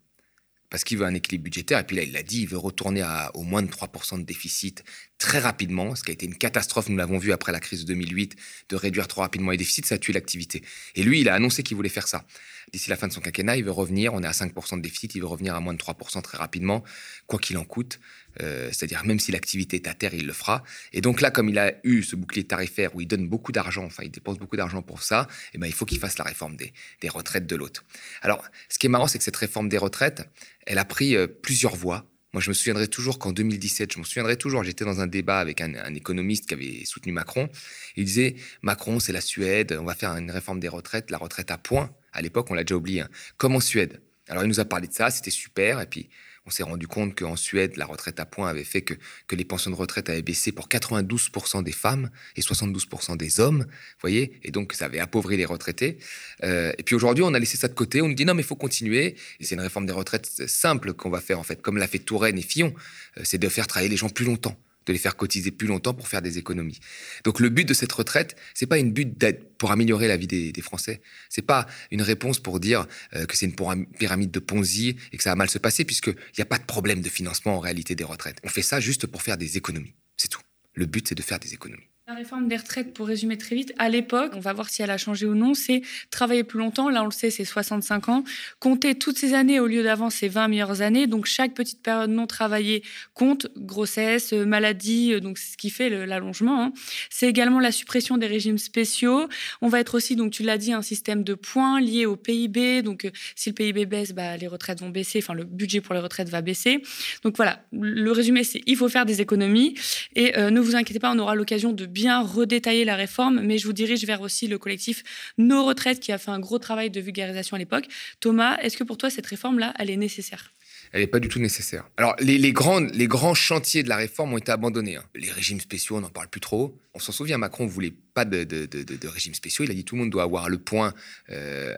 parce 0.74 0.84
qu'il 0.84 0.98
veut 0.98 1.06
un 1.06 1.14
équilibre 1.14 1.44
budgétaire. 1.44 1.78
Et 1.78 1.84
puis 1.84 1.96
là, 1.96 2.02
il 2.02 2.12
l'a 2.14 2.24
dit, 2.24 2.42
il 2.42 2.48
veut 2.48 2.58
retourner 2.58 3.04
à 3.04 3.30
au 3.36 3.44
moins 3.44 3.62
de 3.62 3.68
3% 3.68 4.18
de 4.18 4.24
déficit 4.24 4.84
très 5.20 5.38
rapidement, 5.38 5.96
ce 5.96 6.04
qui 6.04 6.10
a 6.10 6.14
été 6.16 6.26
une 6.26 6.36
catastrophe, 6.36 6.90
nous 6.90 6.98
l'avons 6.98 7.20
vu 7.20 7.32
après 7.32 7.52
la 7.52 7.60
crise 7.60 7.86
de 7.86 7.94
2008, 7.94 8.36
de 8.70 8.76
réduire 8.76 9.08
trop 9.08 9.22
rapidement 9.22 9.52
les 9.52 9.58
déficits, 9.58 9.84
ça 9.86 9.96
a 9.96 9.98
tué 10.00 10.14
l'activité. 10.14 10.64
Et 10.96 11.04
lui, 11.04 11.22
il 11.22 11.30
a 11.30 11.36
annoncé 11.36 11.62
qu'il 11.62 11.78
voulait 11.78 11.90
faire 11.90 12.08
ça. 12.08 12.26
D'ici 12.74 12.90
la 12.90 12.96
fin 12.96 13.08
de 13.08 13.14
son 13.14 13.22
quinquennat, 13.22 13.56
il 13.56 13.64
veut 13.64 13.72
revenir, 13.72 14.16
on 14.16 14.24
est 14.24 14.28
à 14.28 14.32
5% 14.32 14.78
de 14.78 14.82
déficit, 14.82 15.14
il 15.14 15.22
veut 15.22 15.28
revenir 15.28 15.54
à 15.54 15.60
moins 15.60 15.76
de 15.76 15.78
3% 15.78 16.24
très 16.24 16.40
rapidement, 16.40 16.84
quoi 17.28 17.38
qu'il 17.38 17.58
en 17.58 17.66
coûte. 17.66 18.00
Euh, 18.42 18.70
c'est-à-dire 18.72 19.06
même 19.06 19.20
si 19.20 19.32
l'activité 19.32 19.78
est 19.78 19.88
à 19.88 19.94
terre, 19.94 20.14
il 20.14 20.26
le 20.26 20.34
fera. 20.34 20.64
Et 20.92 21.02
donc 21.02 21.22
là, 21.22 21.32
comme 21.32 21.50
il 21.50 21.60
a 21.60 21.74
eu 21.84 22.04
ce 22.04 22.16
bouclier 22.16 22.46
tarifaire 22.46 22.96
où 22.96 23.02
il 23.02 23.08
donne 23.08 23.28
beaucoup 23.28 23.52
d'argent, 23.52 23.86
enfin 23.86 24.04
il 24.04 24.12
dépense 24.12 24.40
beaucoup 24.40 24.58
d'argent 24.58 24.82
pour 24.82 25.04
ça, 25.04 25.28
eh 25.54 25.58
ben, 25.58 25.68
il 25.68 25.74
faut 25.74 25.86
qu'il 25.86 26.00
fasse 26.00 26.18
la 26.18 26.26
réforme 26.26 26.56
des, 26.56 26.74
des 27.02 27.10
retraites 27.10 27.48
de 27.48 27.56
l'autre. 27.56 27.84
Alors, 28.22 28.44
ce 28.70 28.80
qui 28.80 28.88
est 28.88 28.90
marrant, 28.90 29.08
c'est 29.08 29.18
que 29.18 29.24
cette 29.24 29.36
réforme 29.36 29.70
des 29.70 29.78
retraites, 29.78 30.28
elle 30.66 30.78
a 30.78 30.86
pris 30.86 31.16
euh, 31.16 31.28
plusieurs 31.28 31.76
voies. 31.76 32.06
Moi, 32.34 32.42
je 32.42 32.50
me 32.50 32.54
souviendrai 32.56 32.88
toujours 32.88 33.20
qu'en 33.20 33.32
2017, 33.32 33.94
je 33.94 34.00
me 34.00 34.04
souviendrai 34.04 34.38
toujours, 34.38 34.64
j'étais 34.64 34.86
dans 34.86 35.02
un 35.02 35.06
débat 35.06 35.40
avec 35.40 35.62
un, 35.62 35.94
économiste 35.94 36.48
qui 36.48 36.56
avait 36.56 36.84
soutenu 36.84 37.12
Macron. 37.12 37.48
Il 37.96 38.06
disait 38.06 38.36
Macron, 38.64 39.00
c'est 39.00 39.12
la 39.12 39.22
Suède, 39.22 39.78
on 39.80 39.86
va 39.86 39.94
faire 39.94 40.10
une 40.12 40.32
réforme 40.32 40.60
des 40.60 40.68
retraites, 40.68 41.12
la 41.12 41.20
retraite 41.20 41.52
à 41.52 41.60
point. 41.60 41.94
À 42.12 42.24
l'époque, 42.24 42.48
on 42.50 42.56
l'a 42.56 42.64
déjà 42.64 42.76
oublié. 42.76 43.02
Hein. 43.02 43.10
Comme 43.38 43.56
en 43.56 43.60
Suède? 43.60 44.02
Alors, 44.30 44.44
il 44.44 44.48
nous 44.48 44.60
a 44.60 44.66
parlé 44.66 44.88
de 44.88 44.94
ça, 44.94 45.12
c'était 45.12 45.30
super. 45.30 45.80
Et 45.80 45.86
puis, 45.86 46.10
on 46.46 46.50
s'est 46.50 46.64
rendu 46.64 46.88
compte 46.88 47.16
qu'en 47.18 47.36
Suède, 47.36 47.78
la 47.78 47.86
retraite 47.86 48.20
à 48.20 48.26
points 48.26 48.50
avait 48.50 48.64
fait 48.64 48.82
que, 48.82 48.94
les 49.32 49.46
pensions 49.46 49.72
de 49.72 49.76
retraite 49.76 50.10
avaient 50.10 50.22
baissé 50.22 50.52
pour 50.52 50.68
92% 50.68 51.64
des 51.64 51.72
femmes 51.72 52.10
et 52.36 52.42
72% 52.42 53.18
des 53.18 53.40
hommes. 53.40 53.66
Voyez 54.02 54.40
Et 54.44 54.52
donc, 54.52 54.74
ça 54.74 54.86
avait 54.86 55.00
appauvri 55.00 55.38
les 55.38 55.46
retraités. 55.46 55.98
Euh, 56.44 56.72
et 56.78 56.84
puis 56.84 56.96
aujourd'hui, 56.96 57.24
on 57.24 57.34
a 57.34 57.40
laissé 57.40 57.58
ça 57.58 57.68
de 57.68 57.74
côté. 57.74 58.02
On 58.02 58.08
nous 58.08 58.14
dit 58.14 58.26
non, 58.26 58.36
mais 58.36 58.44
il 58.44 58.46
faut 58.46 58.56
continuer. 58.56 59.16
Et 59.40 59.46
c'est 59.46 59.56
une 59.56 59.62
réforme 59.62 59.88
des 59.88 59.94
retraites 59.94 60.28
simple 60.48 60.94
qu'on 60.94 61.10
va 61.10 61.20
faire, 61.20 61.40
en 61.40 61.44
fait, 61.44 61.62
comme 61.62 61.78
l'a 61.78 61.88
fait 61.88 62.00
Touraine 62.00 62.38
et 62.38 62.44
Fillon. 62.44 62.74
Euh, 63.18 63.22
c'est 63.24 63.40
de 63.40 63.50
faire 63.50 63.66
travailler 63.66 63.90
les 63.90 63.98
gens 63.98 64.10
plus 64.10 64.26
longtemps 64.26 64.58
de 64.86 64.94
les 64.94 65.00
faire 65.00 65.16
cotiser 65.16 65.52
plus 65.52 65.68
longtemps 65.68 65.94
pour 65.94 66.08
faire 66.08 66.22
des 66.22 66.38
économies. 66.38 66.80
Donc 67.24 67.40
le 67.40 67.50
but 67.50 67.68
de 67.68 67.74
cette 67.74 67.92
retraite, 67.92 68.36
c'est 68.54 68.66
pas 68.66 68.78
une 68.78 68.92
but 68.92 69.18
d'aide 69.18 69.44
pour 69.58 69.72
améliorer 69.72 70.08
la 70.08 70.18
vie 70.18 70.28
des, 70.28 70.52
des 70.52 70.62
Français. 70.62 71.02
C'est 71.30 71.42
pas 71.42 71.68
une 71.92 72.02
réponse 72.02 72.40
pour 72.40 72.60
dire 72.60 72.86
euh, 73.16 73.26
que 73.26 73.38
c'est 73.38 73.46
une 73.46 73.86
pyramide 73.98 74.32
de 74.32 74.40
Ponzi 74.40 74.96
et 75.12 75.18
que 75.18 75.24
ça 75.24 75.32
va 75.32 75.36
mal 75.36 75.50
se 75.50 75.58
passer, 75.58 75.86
puisqu'il 75.86 76.16
n'y 76.38 76.42
a 76.42 76.46
pas 76.46 76.58
de 76.58 76.66
problème 76.66 77.02
de 77.02 77.10
financement 77.10 77.56
en 77.56 77.60
réalité 77.60 77.96
des 77.96 78.04
retraites. 78.04 78.40
On 78.44 78.50
fait 78.50 78.62
ça 78.62 78.80
juste 78.80 79.08
pour 79.08 79.22
faire 79.22 79.38
des 79.38 79.58
économies. 79.58 79.94
C'est 80.18 80.30
tout. 80.30 80.42
Le 80.74 80.86
but, 80.86 81.08
c'est 81.08 81.16
de 81.16 81.22
faire 81.22 81.40
des 81.40 81.54
économies. 81.54 81.93
La 82.06 82.16
réforme 82.16 82.50
des 82.50 82.58
retraites, 82.58 82.94
pour 82.94 83.08
résumer 83.08 83.38
très 83.38 83.56
vite, 83.56 83.74
à 83.78 83.88
l'époque, 83.88 84.34
on 84.36 84.42
va 84.42 84.52
voir 84.52 84.70
si 84.70 84.82
elle 84.82 84.92
a 84.92 84.98
changé 84.98 85.26
ou 85.26 85.36
non, 85.36 85.54
c'est 85.54 85.82
travailler 86.12 86.44
plus 86.44 86.60
longtemps. 86.60 86.90
Là, 86.90 87.02
on 87.02 87.06
le 87.06 87.12
sait, 87.12 87.30
c'est 87.30 87.46
65 87.46 88.10
ans. 88.10 88.26
Compter 88.60 88.96
toutes 88.96 89.18
ces 89.18 89.34
années 89.34 89.62
au 89.62 89.68
lieu 89.68 89.84
d'avant, 89.84 90.10
c'est 90.10 90.28
20 90.28 90.50
meilleures 90.50 90.82
années. 90.82 91.08
Donc, 91.08 91.28
chaque 91.28 91.54
petite 91.54 91.82
période 91.82 92.10
non 92.10 92.28
travaillée 92.28 92.84
compte. 93.14 93.48
Grossesse, 93.56 94.34
euh, 94.34 94.44
maladie, 94.46 95.14
euh, 95.14 95.22
donc 95.22 95.38
c'est 95.38 95.54
ce 95.54 95.58
qui 95.58 95.70
fait 95.70 95.90
l'allongement. 95.90 96.66
Hein. 96.66 96.74
C'est 97.10 97.30
également 97.30 97.62
la 97.62 97.72
suppression 97.72 98.18
des 98.18 98.28
régimes 98.28 98.58
spéciaux. 98.58 99.30
On 99.62 99.70
va 99.70 99.80
être 99.80 99.96
aussi, 99.96 100.18
donc 100.18 100.34
tu 100.34 100.44
l'as 100.44 100.58
dit, 100.58 100.74
un 100.74 100.82
système 100.82 101.24
de 101.24 101.36
points 101.36 101.80
lié 101.80 102.06
au 102.06 102.18
PIB. 102.18 102.82
Donc, 102.82 103.06
euh, 103.06 103.12
si 103.38 103.52
le 103.52 103.56
PIB 103.56 103.86
baisse, 103.86 104.12
bah, 104.12 104.36
les 104.36 104.48
retraites 104.48 104.82
vont 104.82 104.90
baisser. 104.90 105.20
Enfin, 105.20 105.36
le 105.36 105.46
budget 105.46 105.80
pour 105.80 105.94
les 105.94 106.02
retraites 106.02 106.28
va 106.28 106.42
baisser. 106.42 106.84
Donc, 107.24 107.38
voilà. 107.38 107.64
Le 107.72 108.12
résumé, 108.12 108.44
c'est 108.44 108.62
il 108.66 108.76
faut 108.76 108.90
faire 108.90 109.06
des 109.06 109.22
économies. 109.22 109.76
Et 110.18 110.34
ne 110.38 110.60
vous 110.60 110.76
inquiétez 110.76 111.00
pas, 111.00 111.14
on 111.14 111.20
aura 111.20 111.36
l'occasion 111.36 111.72
de 111.72 111.93
bien 111.94 112.22
redétailler 112.22 112.84
la 112.84 112.96
réforme, 112.96 113.42
mais 113.42 113.58
je 113.58 113.66
vous 113.66 113.74
dirige 113.74 114.04
vers 114.06 114.22
aussi 114.22 114.48
le 114.48 114.58
collectif 114.58 115.04
Nos 115.38 115.64
Retraites 115.64 116.00
qui 116.00 116.12
a 116.12 116.18
fait 116.18 116.32
un 116.32 116.40
gros 116.40 116.60
travail 116.60 116.90
de 116.90 117.00
vulgarisation 117.00 117.56
à 117.56 117.60
l'époque. 117.60 117.86
Thomas, 118.20 118.58
est-ce 118.58 118.76
que 118.76 118.84
pour 118.84 118.98
toi, 118.98 119.10
cette 119.10 119.28
réforme-là, 119.28 119.74
elle 119.80 119.90
est 119.90 119.98
nécessaire? 119.98 120.52
Elle 120.92 121.02
n'est 121.02 121.08
pas 121.08 121.20
du 121.20 121.30
tout 121.30 121.40
nécessaire. 121.40 121.86
Alors, 121.98 122.16
les, 122.20 122.38
les, 122.38 122.54
les 122.94 123.08
grands 123.08 123.34
chantiers 123.34 123.84
de 123.84 123.90
la 123.90 123.96
réforme 123.96 124.34
ont 124.34 124.38
été 124.38 124.52
abandonnés. 124.52 124.98
Hein. 124.98 125.04
Les 125.16 125.32
régimes 125.32 125.60
spéciaux, 125.60 125.98
on 125.98 126.02
n'en 126.02 126.10
parle 126.10 126.28
plus 126.28 126.42
trop. 126.42 126.78
On 126.96 127.00
s'en 127.00 127.12
souvient, 127.12 127.40
Macron 127.40 127.66
voulait 127.66 127.94
pas 128.14 128.24
de, 128.24 128.44
de, 128.44 129.08
régime 129.08 129.34
spéciaux. 129.34 129.66
Il 129.66 129.72
a 129.72 129.74
dit 129.74 129.84
tout 129.84 129.96
le 129.96 130.02
monde 130.02 130.12
doit 130.12 130.22
avoir 130.22 130.48
le 130.48 130.60
point, 130.60 130.94
euh, 131.32 131.76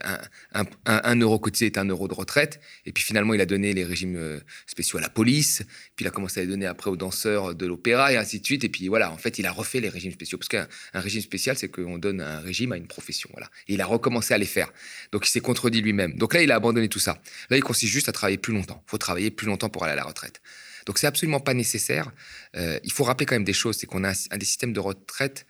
un, 0.86 1.16
euro 1.16 1.40
cotisé 1.40 1.68
est 1.68 1.78
un 1.78 1.86
euro 1.86 2.10
de 2.10 2.14
retraite. 2.14 2.60
Et 2.86 2.92
puis 2.92 3.02
finalement, 3.02 3.34
il 3.34 3.40
a 3.40 3.46
donné 3.46 3.72
les 3.72 3.86
régimes 3.86 4.18
euh, 4.18 4.40
spéciaux 4.68 4.98
à 4.98 5.02
la 5.02 5.10
police. 5.10 5.64
Puis 5.96 6.04
il 6.04 6.08
a 6.08 6.12
commencé 6.12 6.42
à 6.42 6.44
les 6.44 6.50
donner 6.50 6.66
après 6.66 6.90
aux 6.90 6.98
danseurs 6.98 7.56
de 7.56 7.66
l'opéra 7.66 8.12
et 8.12 8.18
ainsi 8.18 8.42
de 8.42 8.46
suite. 8.46 8.66
Et 8.66 8.70
puis 8.70 8.90
voilà, 8.90 9.10
en 9.10 9.18
fait, 9.18 9.40
il 9.40 9.46
a 9.46 9.54
refait 9.54 9.80
les 9.80 9.88
régimes 9.88 10.12
spéciaux. 10.12 10.38
Parce 10.38 10.50
qu'un 10.50 10.68
régime 10.94 11.22
spécial, 11.22 11.58
c'est 11.58 11.70
qu'on 11.70 11.98
donne 11.98 12.20
un 12.20 12.42
régime 12.42 12.74
à 12.74 12.78
une 12.78 12.88
profession. 12.88 13.30
Voilà. 13.32 13.50
Et 13.70 13.76
il 13.76 13.82
a 13.82 13.86
recommencé 13.86 14.34
à 14.34 14.38
les 14.38 14.46
faire. 14.46 14.74
Donc 15.14 15.26
il 15.26 15.32
s'est 15.32 15.40
contredit 15.40 15.82
lui-même. 15.82 16.18
Donc 16.18 16.34
là, 16.34 16.42
il 16.42 16.52
a 16.52 16.56
abandonné 16.56 16.90
tout 16.90 17.00
ça. 17.00 17.22
Là, 17.50 17.56
il 17.56 17.64
consiste 17.64 17.94
juste 17.94 18.10
à 18.10 18.12
travailler 18.12 18.38
plus 18.38 18.54
longtemps. 18.54 18.84
Il 18.86 18.92
faut 18.92 18.98
travailler 18.98 19.32
plus 19.32 19.48
longtemps 19.48 19.70
pour 19.70 19.86
aller 19.86 19.94
à 19.94 19.96
la 19.96 20.04
retraite. 20.04 20.42
Donc 20.86 20.98
c'est 21.00 21.08
absolument 21.08 21.40
pas 21.40 21.54
nécessaire. 21.54 22.12
Euh, 22.56 22.80
il 22.84 22.92
faut 22.92 23.04
rappeler 23.04 23.26
quand 23.26 23.36
même 23.36 23.44
des 23.44 23.54
choses, 23.54 23.78
c'est 23.78 23.88
qu'on 23.88 24.04
a 24.04 24.14
un 24.32 24.38
des 24.38 24.46
systèmes 24.46 24.74
de 24.74 24.80
retraite 24.80 25.46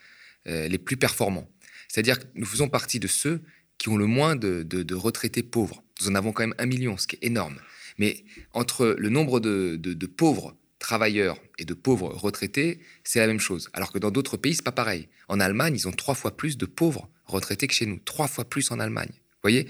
euh, 0.47 0.67
les 0.67 0.77
plus 0.77 0.97
performants. 0.97 1.49
C'est-à-dire 1.87 2.19
que 2.19 2.25
nous 2.35 2.45
faisons 2.45 2.69
partie 2.69 2.99
de 2.99 3.07
ceux 3.07 3.41
qui 3.77 3.89
ont 3.89 3.97
le 3.97 4.05
moins 4.05 4.35
de, 4.35 4.93
retraités 4.93 5.43
pauvres. 5.43 5.83
Nous 6.01 6.09
en 6.09 6.15
avons 6.15 6.31
quand 6.31 6.43
même 6.43 6.55
un 6.57 6.65
million, 6.65 6.97
ce 6.97 7.07
qui 7.07 7.17
est 7.17 7.25
énorme. 7.25 7.57
Mais 7.97 8.25
entre 8.53 8.95
le 8.97 9.09
nombre 9.09 9.39
de, 9.39 10.05
pauvres 10.05 10.55
travailleurs 10.79 11.37
et 11.57 11.65
de 11.65 11.73
pauvres 11.73 12.09
retraités, 12.09 12.79
c'est 13.03 13.19
la 13.19 13.27
même 13.27 13.39
chose. 13.39 13.69
Alors 13.73 13.91
que 13.91 13.97
dans 13.97 14.11
d'autres 14.11 14.37
pays, 14.37 14.55
c'est 14.55 14.63
pas 14.63 14.71
pareil. 14.71 15.07
En 15.27 15.39
Allemagne, 15.39 15.75
ils 15.75 15.87
ont 15.87 15.91
trois 15.91 16.15
fois 16.15 16.35
plus 16.35 16.57
de 16.57 16.65
pauvres 16.65 17.09
retraités 17.25 17.67
que 17.67 17.73
chez 17.73 17.85
nous. 17.85 17.99
Trois 17.99 18.27
fois 18.27 18.45
plus 18.45 18.71
en 18.71 18.79
Allemagne. 18.79 19.11
Voyez 19.45 19.67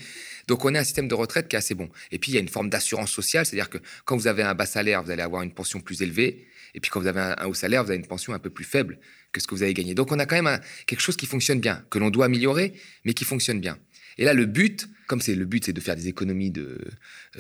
Donc 0.48 0.64
on 0.64 0.74
a 0.74 0.80
un 0.80 0.84
système 0.86 1.10
de 1.10 1.16
retraite 1.16 1.50
qui 1.50 1.58
est 1.58 1.60
assez 1.60 1.76
bon. 1.76 1.90
Et 2.10 2.18
puis 2.18 2.32
il 2.32 2.36
y 2.36 2.38
a 2.38 2.40
une 2.40 2.48
forme 2.48 2.70
d'assurance 2.70 3.12
sociale, 3.12 3.46
c'est-à-dire 3.46 3.70
que 3.70 3.78
quand 4.06 4.16
vous 4.16 4.28
avez 4.28 4.42
un 4.42 4.56
bas 4.56 4.66
salaire, 4.66 5.04
vous 5.04 5.12
allez 5.12 5.22
avoir 5.22 5.42
une 5.42 5.54
pension 5.54 5.82
plus 5.82 6.02
élevée. 6.02 6.48
Et 6.76 6.80
puis 6.80 6.90
quand 6.90 7.02
vous 7.02 7.08
avez 7.08 7.20
un, 7.20 7.46
haut 7.46 7.54
salaire, 7.54 7.84
vous 7.84 7.90
avez 7.90 8.00
une 8.00 8.08
pension 8.08 8.34
un 8.34 8.40
peu 8.40 8.50
plus 8.50 8.64
faible 8.64 9.00
que 9.34 9.42
ce 9.42 9.48
que 9.48 9.54
vous 9.54 9.64
avez 9.64 9.74
gagné. 9.74 9.94
Donc 9.94 10.14
on 10.14 10.20
a 10.20 10.26
quand 10.26 10.42
même 10.42 10.62
quelque 10.88 11.02
chose 11.02 11.18
qui 11.18 11.26
fonctionne 11.26 11.60
bien, 11.60 11.84
que 11.90 12.00
l'on 12.00 12.10
doit 12.10 12.28
améliorer, 12.28 12.74
mais 13.04 13.14
qui 13.14 13.26
fonctionne 13.26 13.60
bien. 13.60 13.78
Et 14.18 14.24
là, 14.24 14.34
le 14.34 14.46
but, 14.46 14.88
comme 15.08 15.20
c'est 15.20 15.36
le 15.36 15.44
but, 15.44 15.66
c'est 15.66 15.74
de 15.74 15.82
faire 15.82 15.98
des 15.98 16.08
économies 16.08 16.54
euh, 16.56 16.78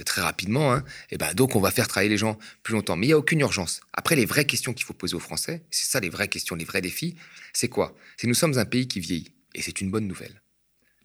très 0.06 0.22
rapidement. 0.22 0.74
Hein, 0.74 0.84
et 1.10 1.18
ben 1.18 1.34
donc 1.34 1.56
on 1.56 1.62
va 1.62 1.72
faire 1.72 1.88
travailler 1.88 2.10
les 2.10 2.18
gens 2.18 2.38
plus 2.63 2.74
longtemps. 2.74 2.98
Mais 2.98 3.08
il 3.08 3.12
y 3.12 3.13
a 3.13 3.18
aucune 3.18 3.39
urgence. 3.39 3.80
Après, 3.94 4.18
les 4.18 4.25
vraies 4.25 4.44
questions 4.44 4.74
qu'il 4.74 4.86
faut 4.86 4.94
poser 4.94 5.15
aux 5.15 5.20
Français, 5.22 5.63
c'est 5.72 5.88
ça 5.88 6.01
les 6.01 6.10
vraies 6.10 6.27
questions, 6.27 6.58
les 6.58 6.65
vrais 6.65 6.82
défis. 6.82 7.15
C'est 7.54 7.70
quoi? 7.70 7.96
C'est 8.18 8.27
nous 8.27 8.34
sommes 8.34 8.58
un 8.58 8.65
pays 8.65 8.89
qui 8.89 9.00
vieillit, 9.00 9.32
et 9.54 9.62
c'est 9.62 9.80
une 9.80 9.89
bonne 9.89 10.06
nouvelle. 10.06 10.42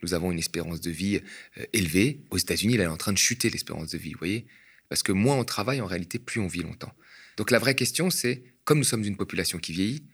Nous 0.03 0.15
avons 0.15 0.33
une 0.33 0.39
espérance 0.39 0.81
de 0.81 0.91
vie 0.91 1.21
euh, 1.59 1.65
élevée. 1.73 2.21
Aux 2.31 2.39
États-Unis, 2.39 2.75
elle 2.75 2.83
est 2.83 2.87
en 2.87 2.97
train 2.97 3.13
de 3.13 3.19
chuter 3.19 3.51
l'espérance 3.51 3.91
de 3.91 3.99
vie, 3.99 4.13
vous 4.13 4.19
voyez 4.19 4.47
Parce 4.89 5.03
que 5.03 5.13
moins 5.13 5.37
on 5.37 5.45
travaille, 5.45 5.81
en 5.81 5.87
réalité, 5.87 6.19
plus 6.19 6.41
on 6.41 6.47
vit 6.47 6.63
longtemps. 6.63 6.93
Donc 7.37 7.51
la 7.51 7.59
vraie 7.59 7.75
question, 7.75 8.11
c'est, 8.11 8.43
comme 8.65 8.79
nous 8.79 8.85
sommes 8.85 9.05
une 9.05 9.17
population 9.17 9.59
qui 9.59 9.73
vieillit, 9.73 10.05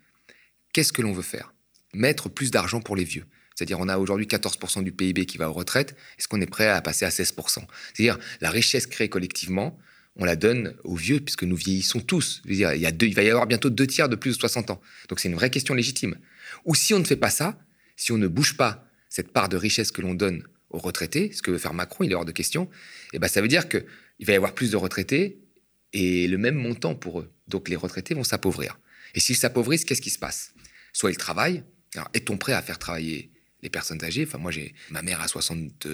qu'est-ce 0.72 0.92
que 0.92 1.02
l'on 1.02 1.12
veut 1.12 1.22
faire? 1.22 1.54
Mettre 1.94 2.28
plus 2.28 2.50
d'argent 2.50 2.80
pour 2.80 2.96
les 2.96 3.04
vieux. 3.04 3.24
C'est-à-dire, 3.54 3.80
on 3.80 3.88
a 3.88 3.96
aujourd'hui 3.96 4.26
14% 4.26 4.84
du 4.84 4.92
PIB 4.92 5.24
qui 5.24 5.38
va 5.38 5.48
aux 5.48 5.54
retraites. 5.54 5.96
Est-ce 6.18 6.28
qu'on 6.28 6.40
est 6.42 6.46
prêt 6.46 6.68
à 6.68 6.82
passer 6.82 7.06
à 7.06 7.08
16% 7.08 7.64
C'est-à-dire, 7.94 8.18
la 8.42 8.50
richesse 8.50 8.86
créée 8.86 9.08
collectivement, 9.08 9.78
on 10.16 10.24
la 10.24 10.36
donne 10.36 10.74
aux 10.84 10.94
vieux, 10.94 11.20
puisque 11.20 11.44
nous 11.44 11.56
vieillissons 11.56 12.00
tous. 12.00 12.42
il, 12.46 12.64
va 12.64 12.74
y 12.76 13.30
avoir 13.30 13.46
bientôt 13.46 13.70
deux 13.70 13.86
tiers 13.86 14.08
de 14.08 14.16
plus 14.16 14.32
de 14.32 14.38
60 14.38 14.70
ans. 14.70 14.80
Donc, 15.08 15.20
c'est 15.20 15.28
une 15.28 15.34
vraie 15.34 15.50
question 15.50 15.74
légitime. 15.74 16.16
Ou 16.66 16.74
si 16.74 16.92
on 16.92 16.98
ne 16.98 17.04
fait 17.04 17.16
pas 17.16 17.30
ça, 17.30 17.58
si 17.96 18.12
on 18.12 18.18
ne 18.18 18.28
bouge 18.28 18.56
pas 18.56 18.85
cette 19.16 19.32
part 19.32 19.48
de 19.48 19.56
richesse 19.56 19.92
que 19.92 20.02
l'on 20.02 20.14
donne 20.14 20.42
aux 20.68 20.78
retraités, 20.78 21.32
ce 21.32 21.40
que 21.40 21.50
veut 21.50 21.56
faire 21.56 21.72
Macron, 21.72 22.04
il 22.04 22.12
est 22.12 22.14
hors 22.14 22.26
de 22.26 22.32
question, 22.32 22.64
et 22.64 22.68
eh 23.14 23.18
ben, 23.18 23.28
ça 23.28 23.40
veut 23.40 23.48
dire 23.48 23.66
qu'il 23.66 24.26
va 24.26 24.34
y 24.34 24.36
avoir 24.36 24.54
plus 24.54 24.70
de 24.70 24.76
retraités 24.76 25.40
et 25.94 26.28
le 26.28 26.36
même 26.36 26.54
montant 26.54 26.94
pour 26.94 27.20
eux. 27.20 27.32
Donc, 27.48 27.70
les 27.70 27.76
retraités 27.76 28.12
vont 28.12 28.24
s'appauvrir. 28.24 28.78
Et 29.14 29.20
s'ils 29.20 29.38
s'appauvrissent, 29.38 29.86
qu'est-ce 29.86 30.02
qui 30.02 30.10
se 30.10 30.18
passe? 30.18 30.52
Soit 30.92 31.12
ils 31.12 31.16
travaillent. 31.16 31.64
Alors, 31.94 32.10
est-on 32.12 32.36
prêt 32.36 32.52
à 32.52 32.60
faire 32.60 32.78
travailler 32.78 33.30
les 33.62 33.70
personnes 33.70 34.04
âgées? 34.04 34.24
Enfin, 34.26 34.36
moi, 34.36 34.50
j'ai 34.50 34.74
ma 34.90 35.00
mère 35.00 35.22
a 35.22 35.28
60, 35.28 35.86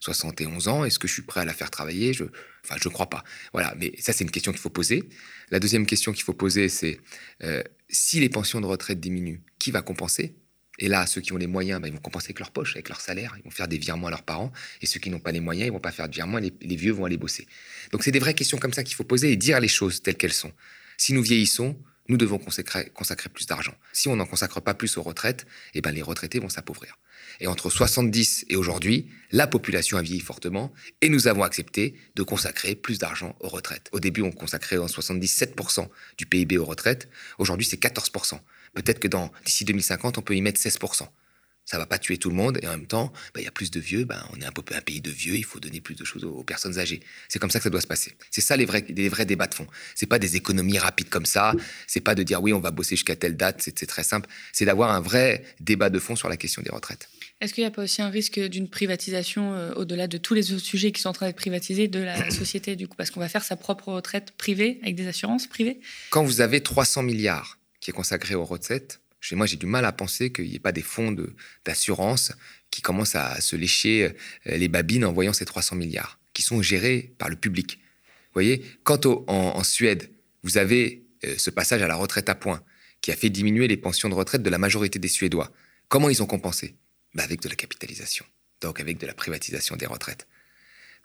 71 0.00 0.66
ans. 0.66 0.84
Est-ce 0.84 0.98
que 0.98 1.06
je 1.06 1.12
suis 1.12 1.22
prêt 1.22 1.42
à 1.42 1.44
la 1.44 1.54
faire 1.54 1.70
travailler? 1.70 2.12
Je, 2.12 2.24
enfin, 2.64 2.74
je 2.82 2.88
crois 2.88 3.08
pas. 3.08 3.22
Voilà. 3.52 3.76
Mais 3.78 3.92
ça, 4.00 4.12
c'est 4.12 4.24
une 4.24 4.32
question 4.32 4.50
qu'il 4.50 4.60
faut 4.60 4.70
poser. 4.70 5.04
La 5.52 5.60
deuxième 5.60 5.86
question 5.86 6.12
qu'il 6.12 6.24
faut 6.24 6.34
poser, 6.34 6.68
c'est 6.68 6.98
euh, 7.44 7.62
si 7.88 8.18
les 8.18 8.28
pensions 8.28 8.60
de 8.60 8.66
retraite 8.66 8.98
diminuent, 8.98 9.44
qui 9.60 9.70
va 9.70 9.82
compenser? 9.82 10.34
Et 10.78 10.88
là, 10.88 11.06
ceux 11.06 11.20
qui 11.20 11.32
ont 11.32 11.36
les 11.36 11.46
moyens, 11.46 11.80
ben, 11.80 11.88
ils 11.88 11.94
vont 11.94 12.00
compenser 12.00 12.26
avec 12.26 12.38
leur 12.38 12.50
poche, 12.50 12.74
avec 12.74 12.88
leur 12.88 13.00
salaire, 13.00 13.34
ils 13.38 13.44
vont 13.44 13.50
faire 13.50 13.68
des 13.68 13.78
virements 13.78 14.08
à 14.08 14.10
leurs 14.10 14.22
parents. 14.22 14.52
Et 14.82 14.86
ceux 14.86 15.00
qui 15.00 15.10
n'ont 15.10 15.20
pas 15.20 15.32
les 15.32 15.40
moyens, 15.40 15.68
ils 15.68 15.72
vont 15.72 15.80
pas 15.80 15.92
faire 15.92 16.08
de 16.08 16.14
virements, 16.14 16.38
les, 16.38 16.52
les 16.60 16.76
vieux 16.76 16.92
vont 16.92 17.04
aller 17.04 17.16
bosser. 17.16 17.46
Donc 17.92 18.02
c'est 18.02 18.10
des 18.10 18.18
vraies 18.18 18.34
questions 18.34 18.58
comme 18.58 18.72
ça 18.72 18.84
qu'il 18.84 18.94
faut 18.94 19.04
poser 19.04 19.32
et 19.32 19.36
dire 19.36 19.60
les 19.60 19.68
choses 19.68 20.02
telles 20.02 20.16
qu'elles 20.16 20.32
sont. 20.32 20.52
Si 20.98 21.12
nous 21.12 21.22
vieillissons, 21.22 21.76
nous 22.08 22.16
devons 22.16 22.38
consacrer, 22.38 22.90
consacrer 22.94 23.28
plus 23.28 23.46
d'argent. 23.46 23.74
Si 23.92 24.08
on 24.08 24.16
n'en 24.16 24.26
consacre 24.26 24.60
pas 24.60 24.74
plus 24.74 24.96
aux 24.96 25.02
retraites, 25.02 25.46
eh 25.74 25.80
ben 25.80 25.90
les 25.90 26.02
retraités 26.02 26.38
vont 26.38 26.48
s'appauvrir. 26.48 26.98
Et 27.40 27.46
entre 27.46 27.70
70 27.70 28.46
et 28.48 28.56
aujourd'hui, 28.56 29.08
la 29.32 29.46
population 29.46 29.98
a 29.98 30.02
vieilli 30.02 30.20
fortement 30.20 30.72
et 31.00 31.08
nous 31.08 31.26
avons 31.26 31.42
accepté 31.42 31.94
de 32.14 32.22
consacrer 32.22 32.74
plus 32.74 32.98
d'argent 32.98 33.36
aux 33.40 33.48
retraites. 33.48 33.88
Au 33.92 34.00
début, 34.00 34.22
on 34.22 34.30
consacrait 34.30 34.78
en 34.78 34.86
77% 34.86 35.88
du 36.16 36.26
PIB 36.26 36.58
aux 36.58 36.64
retraites. 36.64 37.08
Aujourd'hui, 37.38 37.66
c'est 37.66 37.80
14%. 37.80 38.38
Peut-être 38.76 39.00
que 39.00 39.08
dans 39.08 39.32
d'ici 39.44 39.64
2050, 39.64 40.18
on 40.18 40.22
peut 40.22 40.36
y 40.36 40.40
mettre 40.40 40.60
16% 40.60 41.08
ça 41.66 41.78
va 41.78 41.86
pas 41.86 41.98
tuer 41.98 42.16
tout 42.16 42.30
le 42.30 42.36
monde 42.36 42.58
et 42.62 42.68
en 42.68 42.70
même 42.70 42.86
temps, 42.86 43.12
bah, 43.34 43.40
il 43.40 43.44
y 43.44 43.48
a 43.48 43.50
plus 43.50 43.70
de 43.72 43.80
vieux, 43.80 44.04
bah, 44.04 44.24
on 44.32 44.40
est 44.40 44.46
un 44.46 44.52
peu 44.52 44.62
un 44.74 44.80
pays 44.80 45.00
de 45.00 45.10
vieux, 45.10 45.34
il 45.34 45.44
faut 45.44 45.58
donner 45.58 45.80
plus 45.80 45.96
de 45.96 46.04
choses 46.04 46.24
aux, 46.24 46.44
personnes 46.44 46.78
âgées. 46.78 47.00
C'est 47.28 47.40
comme 47.40 47.50
ça 47.50 47.58
que 47.58 47.64
ça 47.64 47.70
doit 47.70 47.80
se 47.80 47.88
passer. 47.88 48.12
C'est 48.30 48.40
ça 48.40 48.56
les 48.56 48.64
vrais, 48.64 48.84
les 48.88 49.08
vrais 49.08 49.26
débats 49.26 49.48
de 49.48 49.54
fond. 49.54 49.66
C'est 49.96 50.06
pas 50.06 50.20
des 50.20 50.36
économies 50.36 50.78
rapides 50.78 51.08
comme 51.08 51.26
ça. 51.26 51.52
C'est 51.88 52.00
pas 52.00 52.14
de 52.14 52.22
dire 52.22 52.40
oui, 52.40 52.52
on 52.52 52.60
va 52.60 52.70
bosser 52.70 52.94
jusqu'à 52.94 53.16
telle 53.16 53.36
date. 53.36 53.60
C'est 53.62 53.86
très 53.86 54.04
simple. 54.04 54.30
C'est 54.52 54.64
d'avoir 54.64 54.92
un 54.92 55.00
vrai 55.00 55.44
débat 55.58 55.90
de 55.90 55.98
fond 55.98 56.14
sur 56.14 56.28
la 56.28 56.36
question 56.36 56.62
des 56.62 56.70
retraites. 56.70 57.08
Est-ce 57.40 57.52
qu'il 57.52 57.64
n'y 57.64 57.68
a 57.68 57.70
pas 57.70 57.82
aussi 57.82 58.00
un 58.00 58.08
risque 58.08 58.38
d'une 58.40 58.68
privatisation 58.68 59.52
euh, 59.54 59.74
au-delà 59.74 60.06
de 60.06 60.16
tous 60.16 60.34
les 60.34 60.52
autres 60.52 60.64
sujets 60.64 60.92
qui 60.92 61.02
sont 61.02 61.10
en 61.10 61.12
train 61.12 61.26
d'être 61.26 61.36
privatisés 61.36 61.88
de 61.88 61.98
la 61.98 62.30
société 62.30 62.76
du 62.76 62.86
coup? 62.86 62.96
Parce 62.96 63.10
qu'on 63.10 63.20
va 63.20 63.28
faire 63.28 63.44
sa 63.44 63.56
propre 63.56 63.88
retraite 63.88 64.32
privée 64.38 64.78
avec 64.82 64.94
des 64.94 65.08
assurances 65.08 65.48
privées 65.48 65.80
Quand 66.10 66.22
vous 66.22 66.40
avez 66.40 66.62
300 66.62 67.02
milliards 67.02 67.55
qui 67.86 67.90
est 67.90 67.94
consacré 67.94 68.34
aux 68.34 68.44
retraites, 68.44 69.00
chez 69.20 69.36
moi, 69.36 69.46
j'ai 69.46 69.56
du 69.56 69.66
mal 69.66 69.84
à 69.84 69.92
penser 69.92 70.32
qu'il 70.32 70.46
n'y 70.46 70.56
ait 70.56 70.58
pas 70.58 70.72
des 70.72 70.82
fonds 70.82 71.14
d'assurance 71.64 72.32
qui 72.72 72.82
commencent 72.82 73.14
à 73.14 73.40
se 73.40 73.54
lécher 73.54 74.12
euh, 74.48 74.56
les 74.56 74.66
babines 74.66 75.04
en 75.04 75.12
voyant 75.12 75.32
ces 75.32 75.44
300 75.44 75.76
milliards, 75.76 76.18
qui 76.34 76.42
sont 76.42 76.60
gérés 76.62 77.14
par 77.16 77.28
le 77.28 77.36
public. 77.36 77.78
Vous 77.78 78.32
voyez, 78.34 78.64
quant 78.82 78.98
en, 79.28 79.62
Suède, 79.62 80.10
vous 80.42 80.58
avez 80.58 81.04
euh, 81.24 81.36
ce 81.38 81.50
passage 81.50 81.80
à 81.80 81.86
la 81.86 81.94
retraite 81.94 82.28
à 82.28 82.34
points 82.34 82.60
qui 83.02 83.12
a 83.12 83.16
fait 83.16 83.30
diminuer 83.30 83.68
les 83.68 83.76
pensions 83.76 84.08
de 84.08 84.14
retraite 84.14 84.42
de 84.42 84.50
la 84.50 84.58
majorité 84.58 84.98
des 84.98 85.06
Suédois. 85.06 85.52
Comment 85.86 86.10
ils 86.10 86.24
ont 86.24 86.26
compensé? 86.26 86.74
Bah 87.14 87.22
Avec 87.22 87.40
de 87.40 87.48
la 87.48 87.54
capitalisation, 87.54 88.26
donc 88.62 88.80
avec 88.80 88.98
de 88.98 89.06
la 89.06 89.14
privatisation 89.14 89.76
des 89.76 89.86
retraites. 89.86 90.26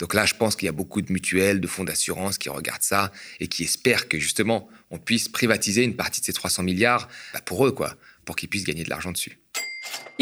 Donc 0.01 0.15
là, 0.15 0.25
je 0.25 0.33
pense 0.33 0.55
qu'il 0.55 0.65
y 0.65 0.69
a 0.69 0.73
beaucoup 0.73 1.01
de 1.01 1.13
mutuelles, 1.13 1.61
de 1.61 1.67
fonds 1.67 1.83
d'assurance 1.83 2.39
qui 2.39 2.49
regardent 2.49 2.81
ça 2.81 3.11
et 3.39 3.47
qui 3.47 3.63
espèrent 3.63 4.09
que 4.09 4.19
justement, 4.19 4.67
on 4.89 4.97
puisse 4.97 5.29
privatiser 5.29 5.83
une 5.83 5.95
partie 5.95 6.21
de 6.21 6.25
ces 6.25 6.33
300 6.33 6.63
milliards 6.63 7.07
bah, 7.33 7.41
pour 7.45 7.65
eux, 7.67 7.71
quoi 7.71 7.95
pour 8.25 8.35
qu'ils 8.35 8.49
puissent 8.49 8.63
gagner 8.63 8.83
de 8.83 8.89
l'argent 8.89 9.11
dessus. 9.11 9.40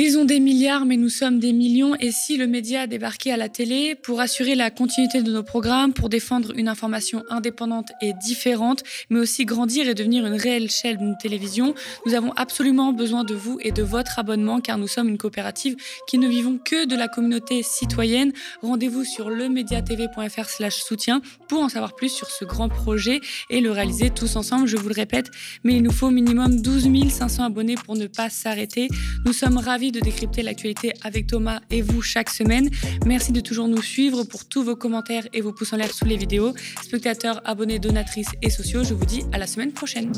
Ils 0.02 0.18
ont 0.18 0.24
des 0.24 0.40
milliards, 0.40 0.86
mais 0.86 0.96
nous 0.96 1.10
sommes 1.10 1.40
des 1.40 1.52
millions. 1.52 1.94
Et 1.96 2.12
si 2.12 2.38
le 2.38 2.48
média 2.48 2.82
a 2.82 2.88
débarqué 2.88 3.34
à 3.34 3.38
la 3.38 3.50
télé 3.50 3.96
pour 3.96 4.22
assurer 4.22 4.56
la 4.56 4.72
continuité 4.72 5.22
de 5.22 5.32
nos 5.32 5.44
programmes, 5.44 5.92
pour 5.92 6.08
défendre 6.08 6.54
une 6.56 6.70
information 6.70 7.26
indépendante 7.30 7.92
et 8.02 8.14
différente, 8.14 8.84
mais 9.10 9.20
aussi 9.20 9.44
grandir 9.44 9.90
et 9.90 9.94
devenir 9.94 10.26
une 10.26 10.36
réelle 10.36 10.72
chaîne 10.72 11.12
de 11.12 11.18
télévision, 11.22 11.76
nous 12.06 12.14
avons 12.14 12.32
absolument 12.38 12.94
besoin 12.94 13.26
de 13.26 13.36
vous 13.36 13.60
et 13.62 13.74
de 13.74 13.84
votre 13.84 14.20
abonnement, 14.20 14.62
car 14.62 14.78
nous 14.78 14.88
sommes 14.88 15.10
une 15.10 15.18
coopérative 15.18 15.76
qui 16.08 16.18
ne 16.18 16.30
vivons 16.30 16.58
que 16.64 16.86
de 16.86 16.96
la 16.96 17.10
communauté 17.10 17.62
citoyenne. 17.62 18.32
Rendez-vous 18.62 19.04
sur 19.04 19.30
lemediatv.fr/slash 19.30 20.76
soutien 20.76 21.22
pour 21.50 21.62
en 21.62 21.68
savoir 21.68 21.94
plus 21.94 22.10
sur 22.10 22.30
ce 22.30 22.46
grand 22.46 22.70
projet 22.70 23.20
et 23.50 23.60
le 23.60 23.72
réaliser 23.72 24.12
tous 24.12 24.38
ensemble. 24.38 24.68
Je 24.68 24.78
vous 24.78 24.88
le 24.88 24.96
répète, 24.96 25.30
mais 25.66 25.76
il 25.76 25.84
nous 25.84 25.92
faut 25.92 26.10
minimum 26.10 26.62
12 26.62 26.88
500 27.10 27.44
abonnés 27.44 27.76
pour 27.76 27.98
ne 27.98 28.08
pas 28.08 28.30
s'arrêter. 28.30 28.88
Nous 29.26 29.34
sommes 29.34 29.59
ravis 29.60 29.92
de 29.92 30.00
décrypter 30.00 30.42
l'actualité 30.42 30.94
avec 31.04 31.28
Thomas 31.28 31.62
et 31.70 31.82
vous 31.82 32.02
chaque 32.02 32.30
semaine. 32.30 32.70
Merci 33.06 33.32
de 33.32 33.40
toujours 33.40 33.68
nous 33.68 33.82
suivre 33.82 34.24
pour 34.24 34.46
tous 34.46 34.64
vos 34.64 34.76
commentaires 34.76 35.28
et 35.34 35.42
vos 35.42 35.54
pouces 35.54 35.74
en 35.74 35.78
l'air 35.78 35.94
sous 35.94 36.06
les 36.06 36.18
vidéos. 36.18 36.54
Spectateurs, 36.84 37.42
abonnés, 37.46 37.80
donatrices 37.80 38.32
et 38.42 38.50
sociaux, 38.50 38.84
je 38.84 38.94
vous 38.94 39.06
dis 39.06 39.24
à 39.32 39.38
la 39.38 39.48
semaine 39.48 39.72
prochaine. 39.72 40.12